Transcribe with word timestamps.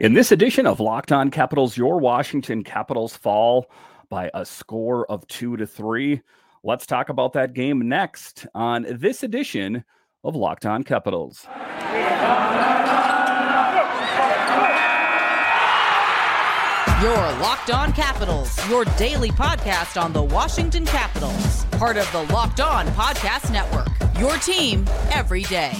In 0.00 0.14
this 0.14 0.32
edition 0.32 0.66
of 0.66 0.80
Locked 0.80 1.12
On 1.12 1.30
Capitals, 1.30 1.76
your 1.76 2.00
Washington 2.00 2.64
Capitals 2.64 3.14
fall 3.14 3.70
by 4.08 4.30
a 4.32 4.46
score 4.46 5.04
of 5.12 5.26
two 5.26 5.58
to 5.58 5.66
three. 5.66 6.22
Let's 6.64 6.86
talk 6.86 7.10
about 7.10 7.34
that 7.34 7.52
game 7.52 7.86
next 7.86 8.46
on 8.54 8.86
this 8.88 9.22
edition 9.22 9.84
of 10.24 10.34
Locked 10.34 10.64
On 10.64 10.84
Capitals. 10.84 11.46
Your 17.02 17.14
Locked 17.42 17.70
On 17.70 17.92
Capitals, 17.92 18.68
your 18.70 18.86
daily 18.96 19.30
podcast 19.30 20.02
on 20.02 20.14
the 20.14 20.22
Washington 20.22 20.86
Capitals, 20.86 21.66
part 21.72 21.98
of 21.98 22.10
the 22.12 22.22
Locked 22.32 22.60
On 22.60 22.86
Podcast 22.88 23.52
Network. 23.52 23.88
Your 24.18 24.36
team 24.38 24.86
every 25.10 25.42
day. 25.42 25.72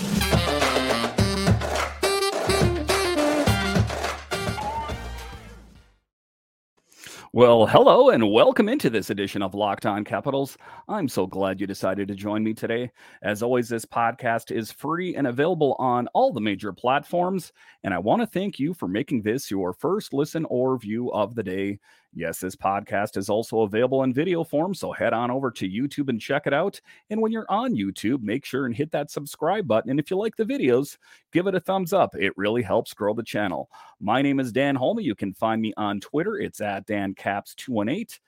Well, 7.32 7.64
hello 7.64 8.10
and 8.10 8.32
welcome 8.32 8.68
into 8.68 8.90
this 8.90 9.08
edition 9.08 9.40
of 9.40 9.54
Locked 9.54 9.86
On 9.86 10.02
Capitals. 10.02 10.58
I'm 10.88 11.08
so 11.08 11.28
glad 11.28 11.60
you 11.60 11.66
decided 11.68 12.08
to 12.08 12.16
join 12.16 12.42
me 12.42 12.54
today. 12.54 12.90
As 13.22 13.40
always, 13.40 13.68
this 13.68 13.84
podcast 13.84 14.50
is 14.50 14.72
free 14.72 15.14
and 15.14 15.28
available 15.28 15.76
on 15.78 16.08
all 16.08 16.32
the 16.32 16.40
major 16.40 16.72
platforms. 16.72 17.52
And 17.84 17.94
I 17.94 17.98
want 17.98 18.20
to 18.20 18.26
thank 18.26 18.58
you 18.58 18.74
for 18.74 18.88
making 18.88 19.22
this 19.22 19.48
your 19.48 19.72
first 19.72 20.12
listen 20.12 20.44
or 20.46 20.76
view 20.76 21.12
of 21.12 21.36
the 21.36 21.44
day. 21.44 21.78
Yes, 22.12 22.40
this 22.40 22.56
podcast 22.56 23.16
is 23.16 23.30
also 23.30 23.60
available 23.60 24.02
in 24.02 24.12
video 24.12 24.42
form, 24.42 24.74
so 24.74 24.90
head 24.90 25.12
on 25.12 25.30
over 25.30 25.50
to 25.52 25.68
YouTube 25.68 26.08
and 26.08 26.20
check 26.20 26.48
it 26.48 26.52
out. 26.52 26.80
And 27.08 27.20
when 27.20 27.30
you're 27.30 27.46
on 27.48 27.76
YouTube, 27.76 28.20
make 28.22 28.44
sure 28.44 28.66
and 28.66 28.74
hit 28.74 28.90
that 28.90 29.12
subscribe 29.12 29.68
button. 29.68 29.90
And 29.90 30.00
if 30.00 30.10
you 30.10 30.16
like 30.16 30.34
the 30.34 30.44
videos, 30.44 30.98
give 31.32 31.46
it 31.46 31.54
a 31.54 31.60
thumbs 31.60 31.92
up. 31.92 32.16
It 32.16 32.36
really 32.36 32.62
helps 32.62 32.94
grow 32.94 33.14
the 33.14 33.22
channel. 33.22 33.70
My 34.00 34.22
name 34.22 34.40
is 34.40 34.50
Dan 34.50 34.74
Holme. 34.74 34.98
You 34.98 35.14
can 35.14 35.32
find 35.32 35.62
me 35.62 35.72
on 35.76 36.00
Twitter. 36.00 36.36
It's 36.36 36.60
at 36.60 36.86
DanCaps218. 36.88 38.18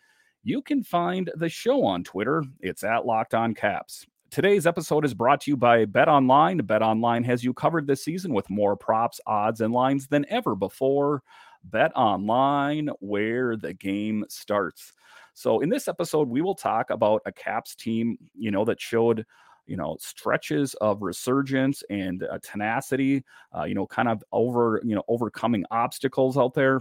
You 0.45 0.63
can 0.63 0.85
find 0.85 1.31
the 1.35 1.49
show 1.49 1.85
on 1.85 2.05
Twitter. 2.05 2.45
It's 2.61 2.85
at 2.85 3.05
Locked 3.05 3.35
On 3.35 3.53
Caps. 3.53 4.07
Today's 4.31 4.67
episode 4.67 5.05
is 5.05 5.13
brought 5.13 5.43
to 5.43 5.51
you 5.51 5.57
by 5.59 5.85
Bet 5.85 6.09
Online. 6.09 6.57
Bet 6.59 6.83
Online 6.83 7.23
has 7.25 7.45
you 7.45 7.53
covered 7.53 7.87
this 7.87 8.03
season 8.03 8.33
with 8.33 8.49
more 8.49 8.77
props, 8.77 9.21
odds, 9.27 9.61
and 9.61 9.75
lines 9.75 10.07
than 10.07 10.25
ever 10.31 10.55
before. 10.55 11.23
Bet 11.65 11.93
Online, 11.97 12.91
where 13.01 13.57
the 13.57 13.75
game 13.75 14.25
starts. 14.29 14.93
So, 15.35 15.61
in 15.61 15.69
this 15.69 15.89
episode, 15.89 16.29
we 16.29 16.43
will 16.43 16.55
talk 16.55 16.91
about 16.91 17.23
a 17.27 17.33
Caps 17.33 17.75
team, 17.75 18.19
you 18.35 18.51
know, 18.51 18.65
that 18.65 18.81
showed 18.81 19.25
you 19.67 19.77
know 19.77 19.97
stretches 20.01 20.75
of 20.75 21.03
resurgence 21.03 21.85
and 21.89 22.25
uh, 22.25 22.37
tenacity 22.43 23.23
uh, 23.57 23.63
you 23.63 23.75
know 23.77 23.87
kind 23.87 24.09
of 24.09 24.21
over 24.33 24.83
you 24.85 24.93
know 24.93 25.05
overcoming 25.07 25.65
obstacles 25.71 26.37
out 26.37 26.53
there 26.53 26.81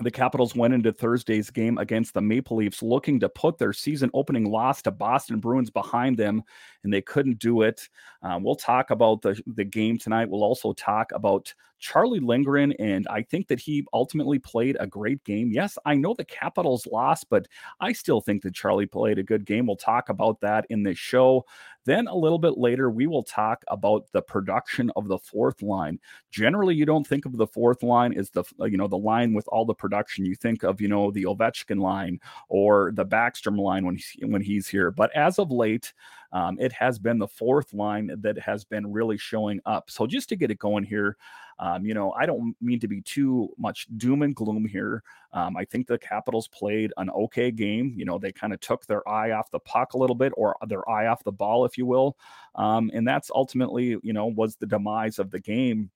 the 0.00 0.10
Capitals 0.10 0.54
went 0.54 0.74
into 0.74 0.92
Thursday's 0.92 1.50
game 1.50 1.76
against 1.78 2.14
the 2.14 2.20
Maple 2.20 2.56
Leafs 2.56 2.82
looking 2.82 3.18
to 3.20 3.28
put 3.28 3.58
their 3.58 3.72
season 3.72 4.10
opening 4.14 4.48
loss 4.50 4.80
to 4.82 4.92
Boston 4.92 5.40
Bruins 5.40 5.70
behind 5.70 6.16
them, 6.16 6.42
and 6.84 6.92
they 6.92 7.02
couldn't 7.02 7.40
do 7.40 7.62
it. 7.62 7.88
Um, 8.22 8.44
we'll 8.44 8.54
talk 8.54 8.90
about 8.90 9.22
the, 9.22 9.40
the 9.46 9.64
game 9.64 9.98
tonight. 9.98 10.30
We'll 10.30 10.44
also 10.44 10.72
talk 10.72 11.10
about 11.12 11.52
Charlie 11.78 12.20
Lindgren, 12.20 12.72
and 12.72 13.06
I 13.08 13.22
think 13.22 13.48
that 13.48 13.60
he 13.60 13.86
ultimately 13.92 14.38
played 14.38 14.76
a 14.80 14.86
great 14.86 15.22
game. 15.24 15.50
Yes, 15.52 15.78
I 15.84 15.94
know 15.94 16.14
the 16.14 16.24
Capitals 16.24 16.86
lost, 16.86 17.26
but 17.30 17.46
I 17.80 17.92
still 17.92 18.20
think 18.20 18.42
that 18.42 18.54
Charlie 18.54 18.86
played 18.86 19.18
a 19.18 19.22
good 19.22 19.44
game. 19.46 19.66
We'll 19.66 19.76
talk 19.76 20.08
about 20.08 20.40
that 20.40 20.66
in 20.70 20.82
this 20.82 20.98
show. 20.98 21.44
Then 21.84 22.06
a 22.06 22.14
little 22.14 22.38
bit 22.38 22.58
later, 22.58 22.90
we 22.90 23.06
will 23.06 23.22
talk 23.22 23.64
about 23.68 24.06
the 24.12 24.20
production 24.20 24.90
of 24.94 25.08
the 25.08 25.18
fourth 25.18 25.62
line. 25.62 25.98
Generally, 26.30 26.74
you 26.74 26.84
don't 26.84 27.06
think 27.06 27.24
of 27.24 27.36
the 27.36 27.46
fourth 27.46 27.82
line 27.82 28.12
as 28.18 28.28
the 28.28 28.44
you 28.60 28.76
know 28.76 28.88
the 28.88 28.98
line 28.98 29.32
with 29.32 29.48
all 29.48 29.64
the 29.64 29.74
production. 29.74 30.26
You 30.26 30.34
think 30.34 30.64
of 30.64 30.80
you 30.82 30.88
know 30.88 31.10
the 31.10 31.24
Ovechkin 31.24 31.80
line 31.80 32.20
or 32.48 32.92
the 32.94 33.06
Backstrom 33.06 33.58
line 33.58 33.86
when 33.86 33.96
he, 33.96 34.24
when 34.26 34.42
he's 34.42 34.68
here. 34.68 34.90
But 34.90 35.14
as 35.16 35.38
of 35.38 35.50
late, 35.50 35.94
um, 36.32 36.58
it 36.60 36.72
has 36.72 36.98
been 36.98 37.18
the 37.18 37.28
fourth 37.28 37.72
line 37.72 38.10
that 38.20 38.38
has 38.38 38.64
been 38.64 38.92
really 38.92 39.16
showing 39.16 39.60
up. 39.64 39.90
So 39.90 40.06
just 40.06 40.28
to 40.28 40.36
get 40.36 40.50
it 40.50 40.58
going 40.58 40.84
here, 40.84 41.16
um, 41.58 41.84
you 41.84 41.94
know, 41.94 42.12
I 42.12 42.26
don't 42.26 42.54
mean 42.60 42.80
to 42.80 42.88
be 42.88 43.00
too 43.00 43.48
much 43.58 43.86
doom 43.96 44.22
and 44.22 44.34
gloom 44.34 44.64
here. 44.66 45.02
Um, 45.32 45.56
I 45.56 45.64
think 45.64 45.86
the 45.86 45.98
Capitals 45.98 46.48
played 46.48 46.92
an 46.96 47.10
okay 47.10 47.50
game. 47.50 47.94
You 47.96 48.04
know, 48.04 48.18
they 48.18 48.32
kind 48.32 48.52
of 48.52 48.60
took 48.60 48.86
their 48.86 49.06
eye 49.08 49.32
off 49.32 49.50
the 49.50 49.60
puck 49.60 49.94
a 49.94 49.98
little 49.98 50.16
bit, 50.16 50.32
or 50.36 50.56
their 50.66 50.88
eye 50.88 51.06
off 51.06 51.24
the 51.24 51.32
ball, 51.32 51.64
if 51.64 51.76
you 51.76 51.86
will. 51.86 52.16
Um, 52.54 52.90
and 52.94 53.06
that's 53.06 53.30
ultimately, 53.34 53.96
you 54.02 54.12
know, 54.12 54.26
was 54.26 54.56
the 54.56 54.66
demise 54.66 55.18
of 55.18 55.30
the 55.30 55.40
game 55.40 55.90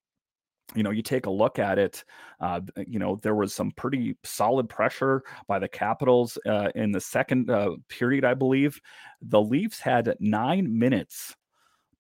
you 0.75 0.83
know, 0.83 0.91
you 0.91 1.03
take 1.03 1.27
a 1.27 1.31
look 1.31 1.59
at 1.59 1.79
it, 1.79 2.05
uh, 2.41 2.61
you 2.87 2.99
know, 2.99 3.17
there 3.23 3.35
was 3.35 3.55
some 3.55 3.73
pretty 3.73 4.17
solid 4.25 4.69
pressure 4.69 5.23
by 5.47 5.59
the 5.59 5.69
Capitals 5.69 6.39
uh, 6.47 6.71
in 6.75 6.93
the 6.93 7.01
second 7.01 7.51
uh, 7.51 7.73
period, 7.89 8.25
I 8.25 8.35
believe. 8.35 8.81
The 9.21 9.41
Leafs 9.41 9.81
had 9.81 10.15
nine 10.19 10.79
minutes 10.79 11.35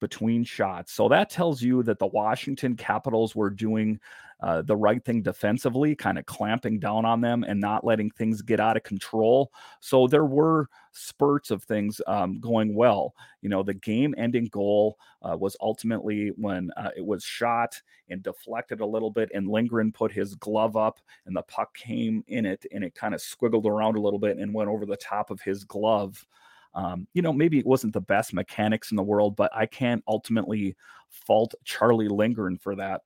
between 0.02 0.42
shots. 0.42 0.92
So 0.92 1.08
that 1.10 1.30
tells 1.30 1.62
you 1.62 1.84
that 1.84 2.00
the 2.00 2.08
Washington 2.08 2.74
Capitals 2.74 3.36
were 3.36 3.50
doing 3.50 4.00
uh, 4.40 4.60
the 4.62 4.76
right 4.76 5.02
thing 5.04 5.22
defensively, 5.22 5.94
kind 5.94 6.18
of 6.18 6.26
clamping 6.26 6.80
down 6.80 7.04
on 7.04 7.20
them 7.20 7.44
and 7.44 7.60
not 7.60 7.84
letting 7.84 8.10
things 8.10 8.42
get 8.42 8.58
out 8.58 8.76
of 8.76 8.82
control. 8.82 9.52
So 9.78 10.08
there 10.08 10.24
were 10.24 10.68
spurts 10.90 11.52
of 11.52 11.62
things 11.62 12.00
um, 12.08 12.40
going 12.40 12.74
well. 12.74 13.14
You 13.42 13.48
know, 13.48 13.62
the 13.62 13.74
game 13.74 14.12
ending 14.18 14.46
goal 14.46 14.98
uh, 15.22 15.36
was 15.36 15.56
ultimately 15.60 16.32
when 16.36 16.72
uh, 16.76 16.90
it 16.96 17.06
was 17.06 17.22
shot 17.22 17.80
and 18.08 18.24
deflected 18.24 18.80
a 18.80 18.86
little 18.86 19.10
bit, 19.12 19.30
and 19.32 19.46
Lindgren 19.46 19.92
put 19.92 20.10
his 20.10 20.34
glove 20.34 20.76
up, 20.76 20.98
and 21.26 21.36
the 21.36 21.42
puck 21.42 21.72
came 21.76 22.24
in 22.26 22.44
it, 22.44 22.66
and 22.72 22.82
it 22.82 22.96
kind 22.96 23.14
of 23.14 23.20
squiggled 23.20 23.66
around 23.66 23.96
a 23.96 24.00
little 24.00 24.18
bit 24.18 24.38
and 24.38 24.52
went 24.52 24.68
over 24.68 24.84
the 24.84 24.96
top 24.96 25.30
of 25.30 25.40
his 25.40 25.62
glove. 25.62 26.26
Um, 26.74 27.06
you 27.14 27.22
know, 27.22 27.32
maybe 27.32 27.58
it 27.58 27.66
wasn't 27.66 27.92
the 27.92 28.00
best 28.00 28.32
mechanics 28.32 28.90
in 28.90 28.96
the 28.96 29.02
world, 29.02 29.36
but 29.36 29.50
I 29.54 29.66
can't 29.66 30.02
ultimately 30.08 30.76
fault 31.10 31.54
Charlie 31.64 32.08
Lindgren 32.08 32.58
for 32.58 32.76
that 32.76 33.02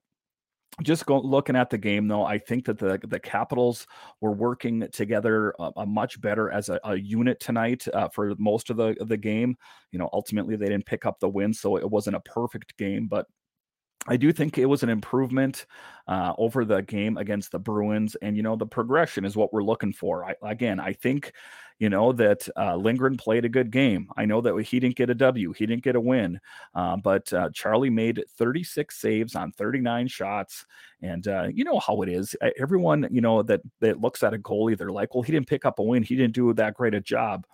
just 0.82 1.06
go, 1.06 1.18
looking 1.20 1.56
at 1.56 1.70
the 1.70 1.78
game 1.78 2.06
though 2.06 2.24
i 2.24 2.38
think 2.38 2.64
that 2.64 2.78
the 2.78 3.00
the 3.08 3.18
capitals 3.18 3.86
were 4.20 4.32
working 4.32 4.86
together 4.92 5.54
a, 5.76 5.86
much 5.86 6.20
better 6.20 6.50
as 6.50 6.68
a, 6.68 6.78
a 6.84 6.96
unit 6.96 7.40
tonight 7.40 7.86
uh, 7.94 8.08
for 8.08 8.34
most 8.38 8.68
of 8.68 8.76
the 8.76 8.94
the 9.06 9.16
game 9.16 9.56
you 9.90 9.98
know 9.98 10.10
ultimately 10.12 10.56
they 10.56 10.66
didn't 10.66 10.86
pick 10.86 11.06
up 11.06 11.18
the 11.18 11.28
win 11.28 11.52
so 11.52 11.76
it 11.76 11.90
wasn't 11.90 12.14
a 12.14 12.20
perfect 12.20 12.76
game 12.76 13.06
but 13.06 13.26
I 14.08 14.16
do 14.16 14.32
think 14.32 14.56
it 14.56 14.66
was 14.66 14.84
an 14.84 14.88
improvement 14.88 15.66
uh, 16.06 16.32
over 16.38 16.64
the 16.64 16.82
game 16.82 17.16
against 17.16 17.50
the 17.50 17.58
Bruins, 17.58 18.14
and 18.22 18.36
you 18.36 18.42
know 18.44 18.54
the 18.54 18.64
progression 18.64 19.24
is 19.24 19.36
what 19.36 19.52
we're 19.52 19.64
looking 19.64 19.92
for. 19.92 20.24
I, 20.24 20.34
again, 20.42 20.78
I 20.78 20.92
think 20.92 21.32
you 21.78 21.88
know 21.90 22.12
that 22.12 22.48
uh, 22.56 22.76
Lindgren 22.76 23.16
played 23.16 23.44
a 23.44 23.50
good 23.50 23.70
game. 23.70 24.08
I 24.16 24.24
know 24.24 24.40
that 24.40 24.56
he 24.62 24.80
didn't 24.80 24.96
get 24.96 25.10
a 25.10 25.14
W, 25.14 25.52
he 25.52 25.66
didn't 25.66 25.84
get 25.84 25.96
a 25.96 26.00
win, 26.00 26.40
uh, 26.74 26.96
but 26.96 27.32
uh, 27.32 27.50
Charlie 27.52 27.90
made 27.90 28.24
36 28.38 28.98
saves 28.98 29.34
on 29.34 29.52
39 29.52 30.08
shots, 30.08 30.64
and 31.02 31.26
uh, 31.28 31.48
you 31.52 31.64
know 31.64 31.78
how 31.78 32.02
it 32.02 32.08
is. 32.08 32.34
Everyone 32.58 33.08
you 33.10 33.20
know 33.20 33.42
that 33.42 33.60
that 33.80 34.00
looks 34.00 34.22
at 34.22 34.34
a 34.34 34.38
goalie, 34.38 34.76
they're 34.76 34.90
like, 34.90 35.14
well, 35.14 35.22
he 35.22 35.32
didn't 35.32 35.48
pick 35.48 35.64
up 35.64 35.78
a 35.78 35.82
win, 35.82 36.02
he 36.02 36.16
didn't 36.16 36.34
do 36.34 36.52
that 36.54 36.74
great 36.74 36.94
a 36.94 37.00
job 37.00 37.44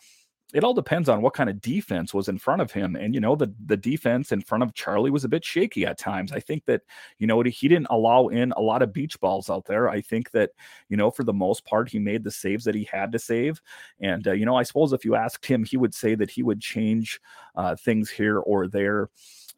it 0.52 0.64
all 0.64 0.74
depends 0.74 1.08
on 1.08 1.22
what 1.22 1.34
kind 1.34 1.48
of 1.48 1.60
defense 1.60 2.12
was 2.12 2.28
in 2.28 2.38
front 2.38 2.60
of 2.60 2.70
him. 2.70 2.94
And, 2.94 3.14
you 3.14 3.20
know, 3.20 3.34
the, 3.34 3.52
the 3.66 3.76
defense 3.76 4.32
in 4.32 4.42
front 4.42 4.62
of 4.62 4.74
Charlie 4.74 5.10
was 5.10 5.24
a 5.24 5.28
bit 5.28 5.44
shaky 5.44 5.86
at 5.86 5.98
times. 5.98 6.32
I 6.32 6.40
think 6.40 6.64
that, 6.66 6.82
you 7.18 7.26
know, 7.26 7.42
he 7.42 7.68
didn't 7.68 7.86
allow 7.90 8.28
in 8.28 8.52
a 8.52 8.60
lot 8.60 8.82
of 8.82 8.92
beach 8.92 9.18
balls 9.20 9.48
out 9.48 9.64
there. 9.64 9.88
I 9.88 10.00
think 10.00 10.30
that, 10.32 10.50
you 10.88 10.96
know, 10.96 11.10
for 11.10 11.24
the 11.24 11.32
most 11.32 11.64
part, 11.64 11.88
he 11.88 11.98
made 11.98 12.22
the 12.22 12.30
saves 12.30 12.64
that 12.64 12.74
he 12.74 12.88
had 12.90 13.12
to 13.12 13.18
save. 13.18 13.60
And, 14.00 14.26
uh, 14.28 14.32
you 14.32 14.44
know, 14.44 14.56
I 14.56 14.62
suppose 14.62 14.92
if 14.92 15.04
you 15.04 15.14
asked 15.14 15.46
him, 15.46 15.64
he 15.64 15.76
would 15.76 15.94
say 15.94 16.14
that 16.14 16.30
he 16.30 16.42
would 16.42 16.60
change 16.60 17.20
uh, 17.56 17.76
things 17.76 18.10
here 18.10 18.38
or 18.38 18.68
there. 18.68 19.08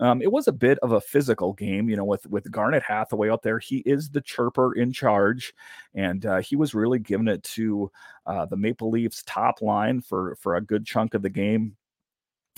Um, 0.01 0.21
it 0.23 0.33
was 0.33 0.49
a 0.49 0.53
bit 0.53 0.79
of 0.81 0.93
a 0.93 1.01
physical 1.01 1.53
game, 1.53 1.89
you 1.89 1.97
know, 1.97 2.05
with 2.05 2.27
with 2.27 2.51
Garnet 2.51 2.83
Hathaway 2.83 3.31
out 3.31 3.43
there. 3.43 3.59
He 3.59 3.79
is 3.87 4.11
the 4.11 4.21
chirper 4.21 4.75
in 4.75 4.93
charge, 4.93 5.55
and 5.95 6.27
uh, 6.27 6.39
he 6.39 6.57
was 6.57 6.75
really 6.75 6.99
giving 6.99 7.29
it 7.29 7.43
to 7.45 7.91
uh, 8.27 8.47
the 8.47 8.57
Maple 8.57 8.91
Leafs 8.91 9.23
top 9.25 9.63
line 9.63 10.01
for 10.01 10.37
for 10.41 10.57
a 10.57 10.61
good 10.61 10.85
chunk 10.85 11.15
of 11.15 11.23
the 11.23 11.31
game 11.31 11.77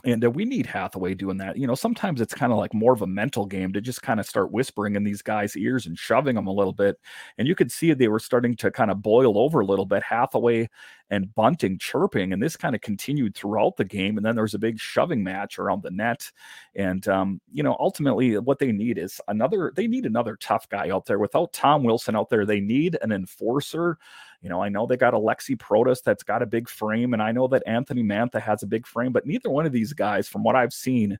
and 0.06 0.24
uh, 0.24 0.30
we 0.30 0.44
need 0.44 0.66
Hathaway 0.66 1.14
doing 1.14 1.36
that. 1.38 1.58
You 1.58 1.66
know, 1.66 1.74
sometimes 1.74 2.20
it's 2.20 2.32
kind 2.32 2.52
of 2.52 2.58
like 2.58 2.72
more 2.72 2.92
of 2.92 3.02
a 3.02 3.06
mental 3.08 3.44
game 3.44 3.72
to 3.72 3.80
just 3.80 4.02
kind 4.02 4.20
of 4.20 4.26
start 4.26 4.52
whispering 4.52 4.94
in 4.94 5.02
these 5.02 5.20
guys' 5.20 5.56
ears 5.56 5.86
and 5.86 5.98
shoving 5.98 6.36
them 6.36 6.46
a 6.46 6.52
little 6.52 6.72
bit. 6.72 6.98
And 7.38 7.48
you 7.48 7.56
could 7.56 7.72
see 7.72 7.92
they 7.92 8.06
were 8.06 8.20
starting 8.20 8.54
to 8.56 8.70
kind 8.70 8.92
of 8.92 9.02
boil 9.02 9.36
over 9.36 9.60
a 9.60 9.66
little 9.66 9.84
bit. 9.84 10.04
Hathaway 10.04 10.70
and 11.10 11.34
Bunting 11.34 11.78
chirping, 11.78 12.32
and 12.32 12.42
this 12.42 12.56
kind 12.56 12.74
of 12.74 12.80
continued 12.80 13.34
throughout 13.34 13.76
the 13.76 13.84
game. 13.84 14.16
And 14.16 14.24
then 14.24 14.36
there 14.36 14.44
was 14.44 14.54
a 14.54 14.60
big 14.60 14.78
shoving 14.78 15.24
match 15.24 15.58
around 15.58 15.82
the 15.82 15.90
net. 15.90 16.30
And 16.76 17.06
um, 17.08 17.40
you 17.52 17.64
know, 17.64 17.76
ultimately, 17.80 18.38
what 18.38 18.60
they 18.60 18.70
need 18.70 18.98
is 18.98 19.20
another. 19.26 19.72
They 19.74 19.88
need 19.88 20.06
another 20.06 20.36
tough 20.36 20.68
guy 20.68 20.90
out 20.90 21.06
there. 21.06 21.18
Without 21.18 21.52
Tom 21.52 21.82
Wilson 21.82 22.14
out 22.14 22.30
there, 22.30 22.46
they 22.46 22.60
need 22.60 22.96
an 23.02 23.10
enforcer 23.10 23.98
you 24.40 24.48
know, 24.48 24.62
I 24.62 24.68
know 24.68 24.86
they 24.86 24.96
got 24.96 25.14
Alexi 25.14 25.56
Protas 25.56 26.02
that's 26.02 26.22
got 26.22 26.42
a 26.42 26.46
big 26.46 26.68
frame, 26.68 27.12
and 27.12 27.22
I 27.22 27.32
know 27.32 27.48
that 27.48 27.62
Anthony 27.66 28.02
Mantha 28.02 28.40
has 28.40 28.62
a 28.62 28.66
big 28.66 28.86
frame, 28.86 29.12
but 29.12 29.26
neither 29.26 29.50
one 29.50 29.66
of 29.66 29.72
these 29.72 29.92
guys, 29.92 30.28
from 30.28 30.42
what 30.42 30.56
I've 30.56 30.72
seen, 30.72 31.18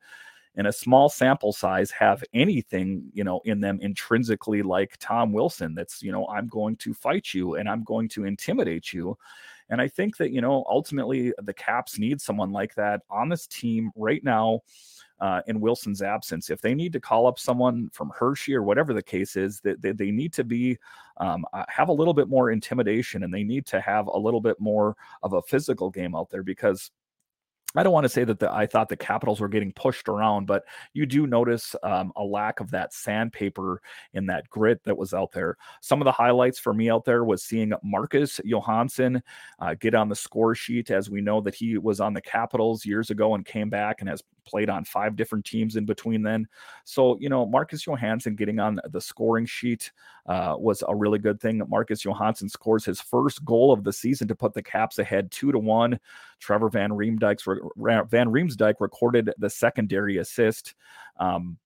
in 0.57 0.67
a 0.67 0.73
small 0.73 1.09
sample 1.09 1.53
size 1.53 1.91
have 1.91 2.25
anything, 2.33 3.05
you 3.13 3.25
know, 3.25 3.41
in 3.45 3.61
them 3.61 3.79
intrinsically 3.83 4.63
like 4.63 4.97
Tom 4.99 5.33
Wilson 5.33 5.75
that's, 5.75 6.03
you 6.03 6.11
know, 6.11 6.27
I'm 6.29 6.47
going 6.47 6.77
to 6.77 6.95
fight 6.95 7.35
you 7.35 7.57
and 7.57 7.69
I'm 7.69 7.85
going 7.85 8.09
to 8.11 8.25
intimidate 8.25 8.93
you. 8.93 9.19
And 9.69 9.81
I 9.81 9.89
think 9.89 10.17
that, 10.17 10.31
you 10.31 10.41
know, 10.41 10.65
ultimately 10.69 11.33
the 11.43 11.53
Caps 11.53 11.99
need 11.99 12.21
someone 12.21 12.53
like 12.53 12.75
that 12.77 13.03
on 13.11 13.29
this 13.29 13.47
team 13.47 13.91
right 13.97 14.25
now. 14.25 14.61
Uh, 15.19 15.41
in 15.47 15.61
Wilson's 15.61 16.03
absence. 16.03 16.51
If 16.51 16.61
they 16.61 16.75
need 16.75 16.93
to 16.93 17.01
call 17.01 17.27
up 17.27 17.39
someone 17.39 17.89
from 17.91 18.13
Hershey 18.15 18.55
or 18.55 18.63
whatever 18.63 18.93
the 18.93 19.03
case 19.03 19.35
is, 19.35 19.61
that 19.61 19.81
they, 19.81 19.93
they, 19.93 20.11
need 20.11 20.31
to 20.35 20.45
be 20.45 20.77
um, 21.17 21.47
uh, 21.55 21.65
have 21.69 21.89
a 21.89 21.93
little 21.93 22.13
bit 22.13 22.29
more 22.29 22.51
intimidation 22.51 23.23
and 23.23 23.33
they 23.33 23.43
need 23.43 23.65
to 23.69 23.81
have 23.81 24.09
a 24.09 24.19
little 24.19 24.43
bit 24.43 24.61
more 24.61 24.95
of 25.23 25.33
a 25.33 25.41
physical 25.41 25.89
game 25.89 26.15
out 26.15 26.29
there 26.29 26.43
because 26.43 26.91
I 27.77 27.83
don't 27.83 27.93
want 27.93 28.05
to 28.05 28.09
say 28.11 28.25
that 28.25 28.39
the, 28.39 28.53
I 28.53 28.67
thought 28.67 28.89
the 28.89 28.97
Capitals 28.97 29.41
were 29.41 29.49
getting 29.49 29.73
pushed 29.73 30.09
around, 30.09 30.47
but 30.47 30.65
you 30.93 31.07
do 31.07 31.27
notice 31.27 31.77
um, 31.83 32.13
a 32.17 32.23
lack 32.23 32.61
of 32.61 32.71
that 32.71 32.93
sandpaper 32.93 33.83
in 34.15 34.27
that 34.27 34.49
grit 34.49 34.83
that 34.85 34.97
was 34.97 35.13
out 35.13 35.33
there. 35.33 35.57
Some 35.81 36.01
of 36.01 36.05
the 36.05 36.13
highlights 36.13 36.59
for 36.59 36.73
me 36.73 36.91
out 36.91 37.05
there 37.05 37.25
was 37.25 37.43
seeing 37.43 37.73
Marcus 37.83 38.41
Johansson 38.45 39.23
uh, 39.59 39.75
get 39.75 39.95
on 39.95 40.09
the 40.09 40.17
score 40.17 40.55
sheet, 40.55 40.91
as 40.91 41.11
we 41.11 41.21
know 41.21 41.41
that 41.41 41.55
he 41.55 41.79
was 41.79 42.01
on 42.01 42.15
the 42.15 42.21
Capitals 42.21 42.85
years 42.85 43.11
ago 43.11 43.35
and 43.35 43.45
came 43.45 43.71
back 43.71 44.01
and 44.01 44.09
has 44.09 44.23
played 44.47 44.71
on 44.71 44.85
five 44.85 45.17
different 45.17 45.45
teams 45.45 45.77
in 45.77 45.85
between 45.85 46.23
then. 46.23 46.47
So, 46.85 47.19
you 47.21 47.29
know, 47.29 47.45
Marcus 47.45 47.87
Johansson 47.87 48.37
getting 48.37 48.59
on 48.59 48.81
the 48.91 49.01
scoring 49.01 49.45
sheet 49.45 49.91
uh, 50.27 50.57
was 50.59 50.83
a 50.89 50.95
really 50.95 51.19
good 51.19 51.41
thing. 51.41 51.63
Marcus 51.69 52.05
Johansson 52.05 52.49
scores 52.49 52.85
his 52.85 53.01
first 53.01 53.45
goal 53.45 53.73
of 53.73 53.85
the 53.85 53.93
season 53.93 54.29
to 54.29 54.35
put 54.35 54.55
the 54.55 54.63
Caps 54.63 54.99
ahead 54.99 55.31
two 55.31 55.53
to 55.53 55.59
one. 55.59 55.99
Trevor 56.41 56.69
Van 56.69 56.91
Riemsdyk's 56.91 57.45
Van 57.45 58.29
Riemsdyk 58.29 58.75
recorded 58.81 59.33
the 59.39 59.51
secondary 59.51 60.19
assist. 60.19 60.75
Um, 61.19 61.59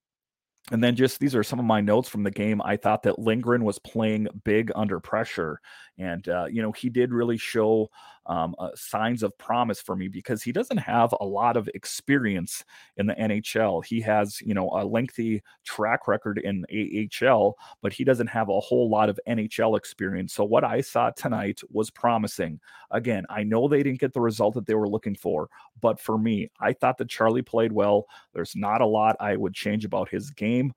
and 0.71 0.85
then 0.85 0.95
just 0.95 1.19
these 1.19 1.35
are 1.35 1.43
some 1.43 1.59
of 1.59 1.65
my 1.65 1.81
notes 1.81 2.09
from 2.09 2.23
the 2.23 2.31
game. 2.31 2.61
I 2.63 2.77
thought 2.77 3.03
that 3.05 3.19
Lindgren 3.19 3.65
was 3.65 3.79
playing 3.79 4.29
big 4.45 4.71
under 4.77 5.01
pressure. 5.01 5.61
And, 6.01 6.27
uh, 6.29 6.47
you 6.51 6.63
know, 6.63 6.73
he 6.73 6.89
did 6.89 7.13
really 7.13 7.37
show 7.37 7.91
um, 8.25 8.55
uh, 8.59 8.71
signs 8.75 9.23
of 9.23 9.37
promise 9.37 9.83
for 9.83 9.95
me 9.95 10.09
because 10.09 10.43
he 10.43 10.51
doesn't 10.51 10.79
have 10.79 11.15
a 11.21 11.27
lot 11.27 11.59
of 11.59 11.69
experience 11.75 12.65
in 12.97 13.07
the 13.07 13.15
NHL. 13.15 13.85
He 13.85 14.01
has, 14.01 14.41
you 14.41 14.55
know, 14.55 14.71
a 14.71 14.85
lengthy 14.85 15.43
track 15.65 16.09
record 16.09 16.39
in 16.39 16.65
AHL, 16.73 17.57
but 17.83 17.93
he 17.93 18.05
doesn't 18.05 18.29
have 18.29 18.49
a 18.49 18.61
whole 18.61 18.89
lot 18.89 19.11
of 19.11 19.21
NHL 19.29 19.77
experience. 19.77 20.33
So 20.33 20.43
what 20.43 20.65
I 20.65 20.81
saw 20.81 21.11
tonight 21.11 21.61
was 21.71 21.91
promising. 21.91 22.61
Again, 22.91 23.27
I 23.29 23.43
know 23.43 23.69
they 23.69 23.83
didn't 23.83 24.01
get 24.01 24.15
the 24.15 24.23
result 24.23 24.55
that 24.55 24.67
they 24.67 24.75
were 24.75 24.89
looking 24.89 25.15
for, 25.15 25.51
but 25.83 26.01
for 26.01 26.17
me, 26.17 26.51
I 26.61 26.73
thought 26.73 26.97
that 26.99 27.11
Charlie 27.11 27.43
played 27.43 27.73
well. 27.73 28.07
There's 28.33 28.57
not 28.57 28.81
a 28.81 28.87
lot 28.87 29.17
I 29.21 29.37
would 29.37 29.53
change 29.53 29.85
about 29.85 30.09
his 30.09 30.31
game. 30.31 30.73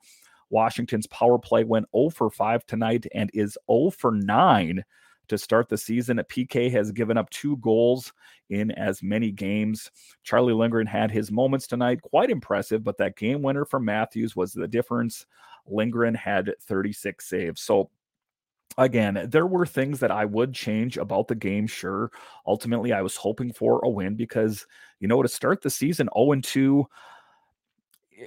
Washington's 0.50 1.08
power 1.08 1.40
play 1.40 1.64
went 1.64 1.88
0 1.96 2.10
for 2.10 2.30
5 2.30 2.66
tonight 2.66 3.06
and 3.14 3.32
is 3.34 3.58
0 3.72 3.92
for 3.92 4.12
9 4.12 4.84
to 5.34 5.38
start 5.38 5.70
the 5.70 5.78
season. 5.78 6.18
PK 6.30 6.72
has 6.72 6.92
given 6.92 7.18
up 7.18 7.30
two 7.30 7.58
goals 7.58 8.14
in 8.50 8.72
as 8.72 9.04
many 9.04 9.32
games. 9.32 9.92
Charlie 10.24 10.54
Lindgren 10.54 10.88
had 10.88 11.12
his 11.12 11.32
moments 11.32 11.68
tonight, 11.68 12.02
quite 12.02 12.30
impressive, 12.30 12.84
but 12.84 12.98
that 12.98 13.18
game 13.18 13.42
winner 13.42 13.66
from 13.66 13.86
Matthews 13.86 14.36
was 14.36 14.54
the 14.54 14.68
difference. 14.68 15.26
Lindgren 15.68 16.16
had 16.16 16.54
36 16.62 17.26
saves. 17.26 17.62
So 17.62 17.90
again, 18.78 19.28
there 19.30 19.48
were 19.48 19.66
things 19.66 20.00
that 20.00 20.12
I 20.12 20.26
would 20.26 20.54
change 20.54 20.98
about 20.98 21.28
the 21.28 21.36
game. 21.36 21.68
Sure. 21.68 22.12
Ultimately, 22.46 22.94
I 22.94 23.02
was 23.02 23.16
hoping 23.16 23.52
for 23.52 23.80
a 23.84 23.90
win 23.90 24.16
because, 24.16 24.66
you 25.00 25.08
know, 25.08 25.22
to 25.22 25.30
start 25.30 25.62
the 25.62 25.70
season 25.70 26.10
0 26.16 26.42
2, 26.42 26.86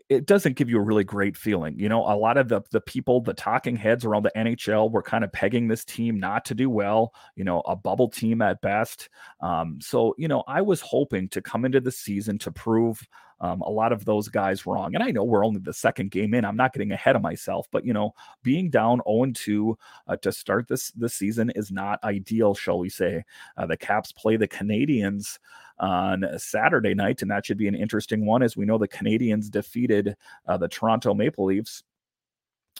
it 0.08 0.26
doesn't 0.26 0.56
give 0.56 0.68
you 0.68 0.78
a 0.78 0.82
really 0.82 1.04
great 1.04 1.36
feeling. 1.36 1.78
You 1.78 1.88
know, 1.88 2.00
a 2.02 2.16
lot 2.16 2.36
of 2.36 2.48
the 2.48 2.62
the 2.70 2.80
people, 2.80 3.20
the 3.20 3.34
talking 3.34 3.76
heads 3.76 4.04
around 4.04 4.24
the 4.24 4.32
NHL 4.36 4.90
were 4.90 5.02
kind 5.02 5.24
of 5.24 5.32
pegging 5.32 5.68
this 5.68 5.84
team 5.84 6.18
not 6.18 6.44
to 6.46 6.54
do 6.54 6.70
well, 6.70 7.12
you 7.34 7.44
know, 7.44 7.60
a 7.62 7.76
bubble 7.76 8.08
team 8.08 8.42
at 8.42 8.60
best. 8.60 9.08
Um, 9.40 9.78
so, 9.80 10.14
you 10.18 10.28
know, 10.28 10.44
I 10.46 10.62
was 10.62 10.80
hoping 10.80 11.28
to 11.30 11.42
come 11.42 11.64
into 11.64 11.80
the 11.80 11.92
season 11.92 12.38
to 12.38 12.52
prove 12.52 13.06
um, 13.40 13.60
a 13.60 13.70
lot 13.70 13.92
of 13.92 14.04
those 14.04 14.28
guys 14.28 14.66
wrong. 14.66 14.94
And 14.94 15.04
I 15.04 15.10
know 15.10 15.24
we're 15.24 15.44
only 15.44 15.60
the 15.60 15.72
second 15.72 16.10
game 16.10 16.34
in. 16.34 16.44
I'm 16.44 16.56
not 16.56 16.72
getting 16.72 16.92
ahead 16.92 17.16
of 17.16 17.22
myself, 17.22 17.66
but 17.70 17.84
you 17.84 17.92
know, 17.92 18.14
being 18.42 18.70
down 18.70 19.00
0 19.06 19.32
2 19.34 19.78
uh, 20.08 20.16
to 20.16 20.32
start 20.32 20.68
this 20.68 20.90
this 20.92 21.14
season 21.14 21.50
is 21.54 21.70
not 21.70 22.02
ideal, 22.02 22.54
shall 22.54 22.78
we 22.78 22.88
say? 22.88 23.24
Uh, 23.56 23.66
the 23.66 23.76
Caps 23.76 24.12
play 24.12 24.36
the 24.36 24.48
Canadiens 24.48 25.38
on 25.78 26.24
Saturday 26.38 26.94
night, 26.94 27.22
and 27.22 27.30
that 27.30 27.46
should 27.46 27.58
be 27.58 27.68
an 27.68 27.74
interesting 27.74 28.26
one. 28.26 28.42
As 28.42 28.56
we 28.56 28.64
know, 28.64 28.78
the 28.78 28.88
Canadiens 28.88 29.50
defeated 29.50 30.16
uh, 30.46 30.56
the 30.56 30.68
Toronto 30.68 31.14
Maple 31.14 31.46
Leafs 31.46 31.82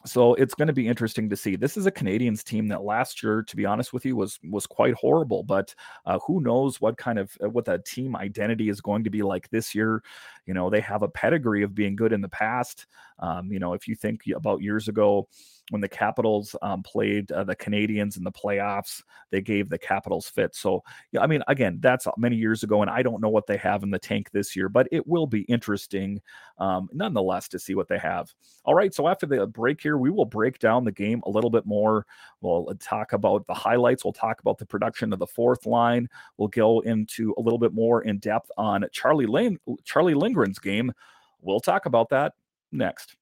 so 0.05 0.35
it's 0.35 0.55
going 0.55 0.69
to 0.69 0.75
be 0.75 0.87
interesting 0.87 1.29
to 1.31 1.37
see. 1.37 1.57
This 1.57 1.77
is 1.77 1.87
a 1.87 1.91
Canadiens 1.91 2.45
team 2.45 2.69
that 2.69 2.83
last 2.83 3.23
year, 3.23 3.43
to 3.43 3.57
be 3.57 3.65
honest 3.65 3.93
with 3.93 4.05
you, 4.05 4.15
was 4.15 4.39
was 4.45 4.67
quite 4.67 4.95
horrible. 4.95 5.43
But 5.43 5.75
uh, 6.05 6.19
who 6.27 6.41
knows 6.41 6.81
what 6.81 6.97
kind 6.99 7.19
of 7.19 7.37
uh, 7.43 7.49
what 7.49 7.65
that 7.65 7.85
team 7.85 8.15
identity 8.15 8.69
is 8.69 8.81
going 8.81 9.05
to 9.05 9.11
be 9.11 9.23
like 9.23 9.49
this 9.51 9.75
year? 9.75 10.03
You 10.47 10.55
know, 10.55 10.71
they 10.71 10.81
have 10.81 11.03
a 11.03 11.09
pedigree 11.09 11.63
of 11.63 11.75
being 11.75 11.97
good 11.97 12.13
in 12.13 12.21
the 12.21 12.29
past. 12.29 12.87
Um, 13.19 13.51
you 13.53 13.59
know, 13.59 13.73
if 13.73 13.89
you 13.89 13.95
think 13.95 14.23
about 14.35 14.63
years 14.63 14.89
ago, 14.89 15.29
when 15.71 15.81
the 15.81 15.89
Capitals 15.89 16.55
um, 16.63 16.83
played 16.83 17.33
uh, 17.33 17.43
the 17.43 17.57
Canadiens 17.57 18.17
in 18.17 18.23
the 18.23 18.31
playoffs, 18.31 19.03
they 19.31 19.41
gave 19.41 19.69
the 19.69 19.79
Capitals 19.79 20.29
fit. 20.29 20.55
So, 20.55 20.83
yeah, 21.11 21.23
I 21.23 21.27
mean, 21.27 21.43
again, 21.49 21.79
that's 21.81 22.07
many 22.17 22.37
years 22.37 22.63
ago, 22.63 22.83
and 22.83 22.91
I 22.91 23.03
don't 23.03 23.21
know 23.21 23.29
what 23.29 23.47
they 23.47 23.57
have 23.57 23.83
in 23.83 23.91
the 23.91 23.99
tank 23.99 24.31
this 24.31 24.55
year, 24.55 24.69
but 24.69 24.87
it 24.93 25.07
will 25.07 25.27
be 25.27 25.41
interesting 25.43 26.21
um, 26.59 26.89
nonetheless 26.93 27.49
to 27.49 27.59
see 27.59 27.75
what 27.75 27.89
they 27.89 27.99
have. 27.99 28.33
All 28.65 28.75
right, 28.75 28.95
so 28.95 29.09
after 29.09 29.27
the 29.27 29.47
break 29.47 29.81
here, 29.81 29.99
we 29.99 30.11
will 30.11 30.25
break 30.25 30.61
down 30.61 30.85
the 30.85 30.93
game 30.93 31.21
a 31.27 31.31
little 31.31 31.51
bit 31.51 31.67
more. 31.67 32.07
We'll 32.41 32.69
uh, 32.71 32.75
talk 32.79 33.13
about 33.13 33.47
the 33.49 33.55
highlights. 33.55 34.05
We'll 34.05 34.13
talk 34.13 34.41
about 34.41 34.59
the 34.59 34.67
production 34.67 35.13
of 35.13 35.19
the 35.19 35.27
fourth 35.27 35.67
line. 35.67 36.09
We'll 36.37 36.49
go 36.49 36.81
into 36.81 37.35
a 37.39 37.41
little 37.41 37.59
bit 37.59 37.73
more 37.73 38.03
in 38.03 38.19
depth 38.19 38.51
on 38.57 38.85
Charlie 38.93 39.27
Lane, 39.27 39.59
Charlie 39.85 40.15
Lindgren's 40.37 40.59
game. 40.59 40.93
We'll 41.41 41.61
talk 41.61 41.87
about 41.87 42.11
that 42.11 42.33
next. 42.73 43.17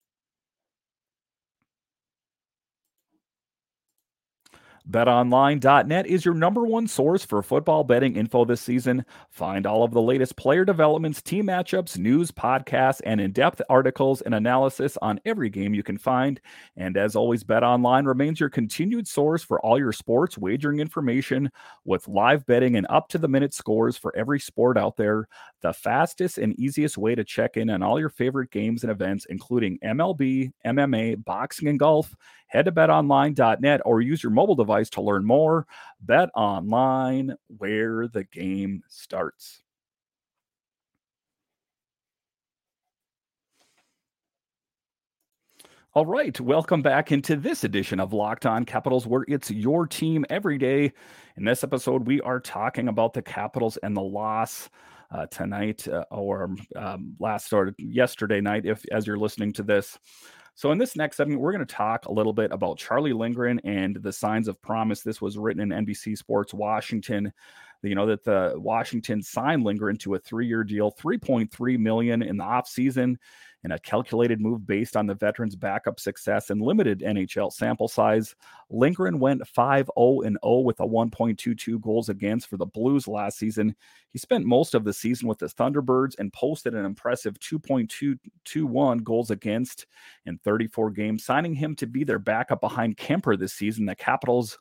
BetOnline.net 4.90 6.06
is 6.06 6.26
your 6.26 6.34
number 6.34 6.66
one 6.66 6.86
source 6.86 7.24
for 7.24 7.42
football 7.42 7.84
betting 7.84 8.16
info 8.16 8.44
this 8.44 8.60
season. 8.60 9.02
Find 9.30 9.66
all 9.66 9.82
of 9.82 9.92
the 9.92 10.02
latest 10.02 10.36
player 10.36 10.66
developments, 10.66 11.22
team 11.22 11.46
matchups, 11.46 11.96
news, 11.96 12.30
podcasts, 12.30 13.00
and 13.06 13.18
in 13.18 13.32
depth 13.32 13.62
articles 13.70 14.20
and 14.20 14.34
analysis 14.34 14.98
on 15.00 15.20
every 15.24 15.48
game 15.48 15.72
you 15.72 15.82
can 15.82 15.96
find. 15.96 16.38
And 16.76 16.98
as 16.98 17.16
always, 17.16 17.42
BetOnline 17.42 18.06
remains 18.06 18.38
your 18.38 18.50
continued 18.50 19.08
source 19.08 19.42
for 19.42 19.58
all 19.64 19.78
your 19.78 19.92
sports 19.92 20.36
wagering 20.36 20.80
information 20.80 21.50
with 21.86 22.06
live 22.06 22.44
betting 22.44 22.76
and 22.76 22.86
up 22.90 23.08
to 23.08 23.18
the 23.18 23.28
minute 23.28 23.54
scores 23.54 23.96
for 23.96 24.14
every 24.14 24.38
sport 24.38 24.76
out 24.76 24.98
there. 24.98 25.28
The 25.62 25.72
fastest 25.72 26.36
and 26.36 26.52
easiest 26.60 26.98
way 26.98 27.14
to 27.14 27.24
check 27.24 27.56
in 27.56 27.70
on 27.70 27.82
all 27.82 27.98
your 27.98 28.10
favorite 28.10 28.50
games 28.50 28.82
and 28.82 28.92
events, 28.92 29.24
including 29.30 29.78
MLB, 29.82 30.52
MMA, 30.66 31.24
boxing, 31.24 31.68
and 31.68 31.78
golf. 31.78 32.14
Head 32.54 32.66
to 32.66 32.72
betonline.net 32.72 33.80
or 33.84 34.00
use 34.00 34.22
your 34.22 34.30
mobile 34.30 34.54
device 34.54 34.88
to 34.90 35.00
learn 35.00 35.24
more. 35.24 35.66
Bet 36.00 36.28
online 36.36 37.34
where 37.48 38.06
the 38.06 38.22
game 38.22 38.84
starts. 38.86 39.64
All 45.94 46.06
right, 46.06 46.40
welcome 46.40 46.80
back 46.80 47.10
into 47.10 47.34
this 47.34 47.64
edition 47.64 47.98
of 47.98 48.12
Locked 48.12 48.46
On 48.46 48.64
Capitals, 48.64 49.04
where 49.04 49.24
it's 49.26 49.50
your 49.50 49.84
team 49.84 50.24
every 50.30 50.56
day. 50.56 50.92
In 51.36 51.44
this 51.44 51.64
episode, 51.64 52.06
we 52.06 52.20
are 52.20 52.38
talking 52.38 52.86
about 52.86 53.14
the 53.14 53.22
Capitals 53.22 53.78
and 53.78 53.96
the 53.96 54.02
loss 54.02 54.70
uh, 55.10 55.26
tonight, 55.26 55.88
uh, 55.88 56.04
or 56.12 56.54
um, 56.76 57.16
last 57.18 57.52
or 57.52 57.74
yesterday 57.78 58.40
night, 58.40 58.64
if 58.64 58.84
as 58.92 59.08
you're 59.08 59.18
listening 59.18 59.52
to 59.54 59.64
this. 59.64 59.98
So, 60.56 60.70
in 60.70 60.78
this 60.78 60.94
next 60.94 61.16
segment, 61.16 61.40
we're 61.40 61.52
going 61.52 61.66
to 61.66 61.74
talk 61.74 62.06
a 62.06 62.12
little 62.12 62.32
bit 62.32 62.52
about 62.52 62.78
Charlie 62.78 63.12
Lindgren 63.12 63.60
and 63.64 63.96
the 63.96 64.12
signs 64.12 64.46
of 64.46 64.60
promise. 64.62 65.02
This 65.02 65.20
was 65.20 65.36
written 65.36 65.72
in 65.72 65.84
NBC 65.84 66.16
Sports 66.16 66.54
Washington. 66.54 67.32
You 67.82 67.94
know 67.94 68.06
that 68.06 68.24
the 68.24 68.54
Washington 68.56 69.22
signed 69.22 69.64
Lindgren 69.64 69.96
to 69.98 70.14
a 70.14 70.18
three-year 70.18 70.64
deal, 70.64 70.92
3.3 70.92 71.78
million 71.78 72.22
in 72.22 72.38
the 72.38 72.44
offseason 72.44 73.16
in 73.64 73.72
a 73.72 73.78
calculated 73.78 74.40
move 74.40 74.66
based 74.66 74.96
on 74.96 75.06
the 75.06 75.14
veteran's 75.14 75.56
backup 75.56 75.98
success 75.98 76.50
and 76.50 76.60
limited 76.60 77.00
NHL 77.00 77.50
sample 77.50 77.88
size. 77.88 78.36
Lindgren 78.68 79.18
went 79.18 79.46
5 79.48 79.90
0 79.98 80.20
0 80.22 80.58
with 80.60 80.78
a 80.80 80.86
1.22 80.86 81.80
goals 81.80 82.10
against 82.10 82.48
for 82.48 82.58
the 82.58 82.66
Blues 82.66 83.08
last 83.08 83.38
season. 83.38 83.74
He 84.10 84.18
spent 84.18 84.44
most 84.44 84.74
of 84.74 84.84
the 84.84 84.92
season 84.92 85.28
with 85.28 85.38
the 85.38 85.46
Thunderbirds 85.46 86.18
and 86.18 86.32
posted 86.32 86.74
an 86.74 86.84
impressive 86.84 87.38
2.221 87.40 89.02
goals 89.02 89.30
against 89.30 89.86
in 90.26 90.38
34 90.38 90.90
games, 90.90 91.24
signing 91.24 91.54
him 91.54 91.74
to 91.76 91.86
be 91.86 92.04
their 92.04 92.18
backup 92.18 92.60
behind 92.60 92.98
Kuemper 92.98 93.38
this 93.38 93.54
season. 93.54 93.86
The 93.86 93.96
Capitals 93.96 94.58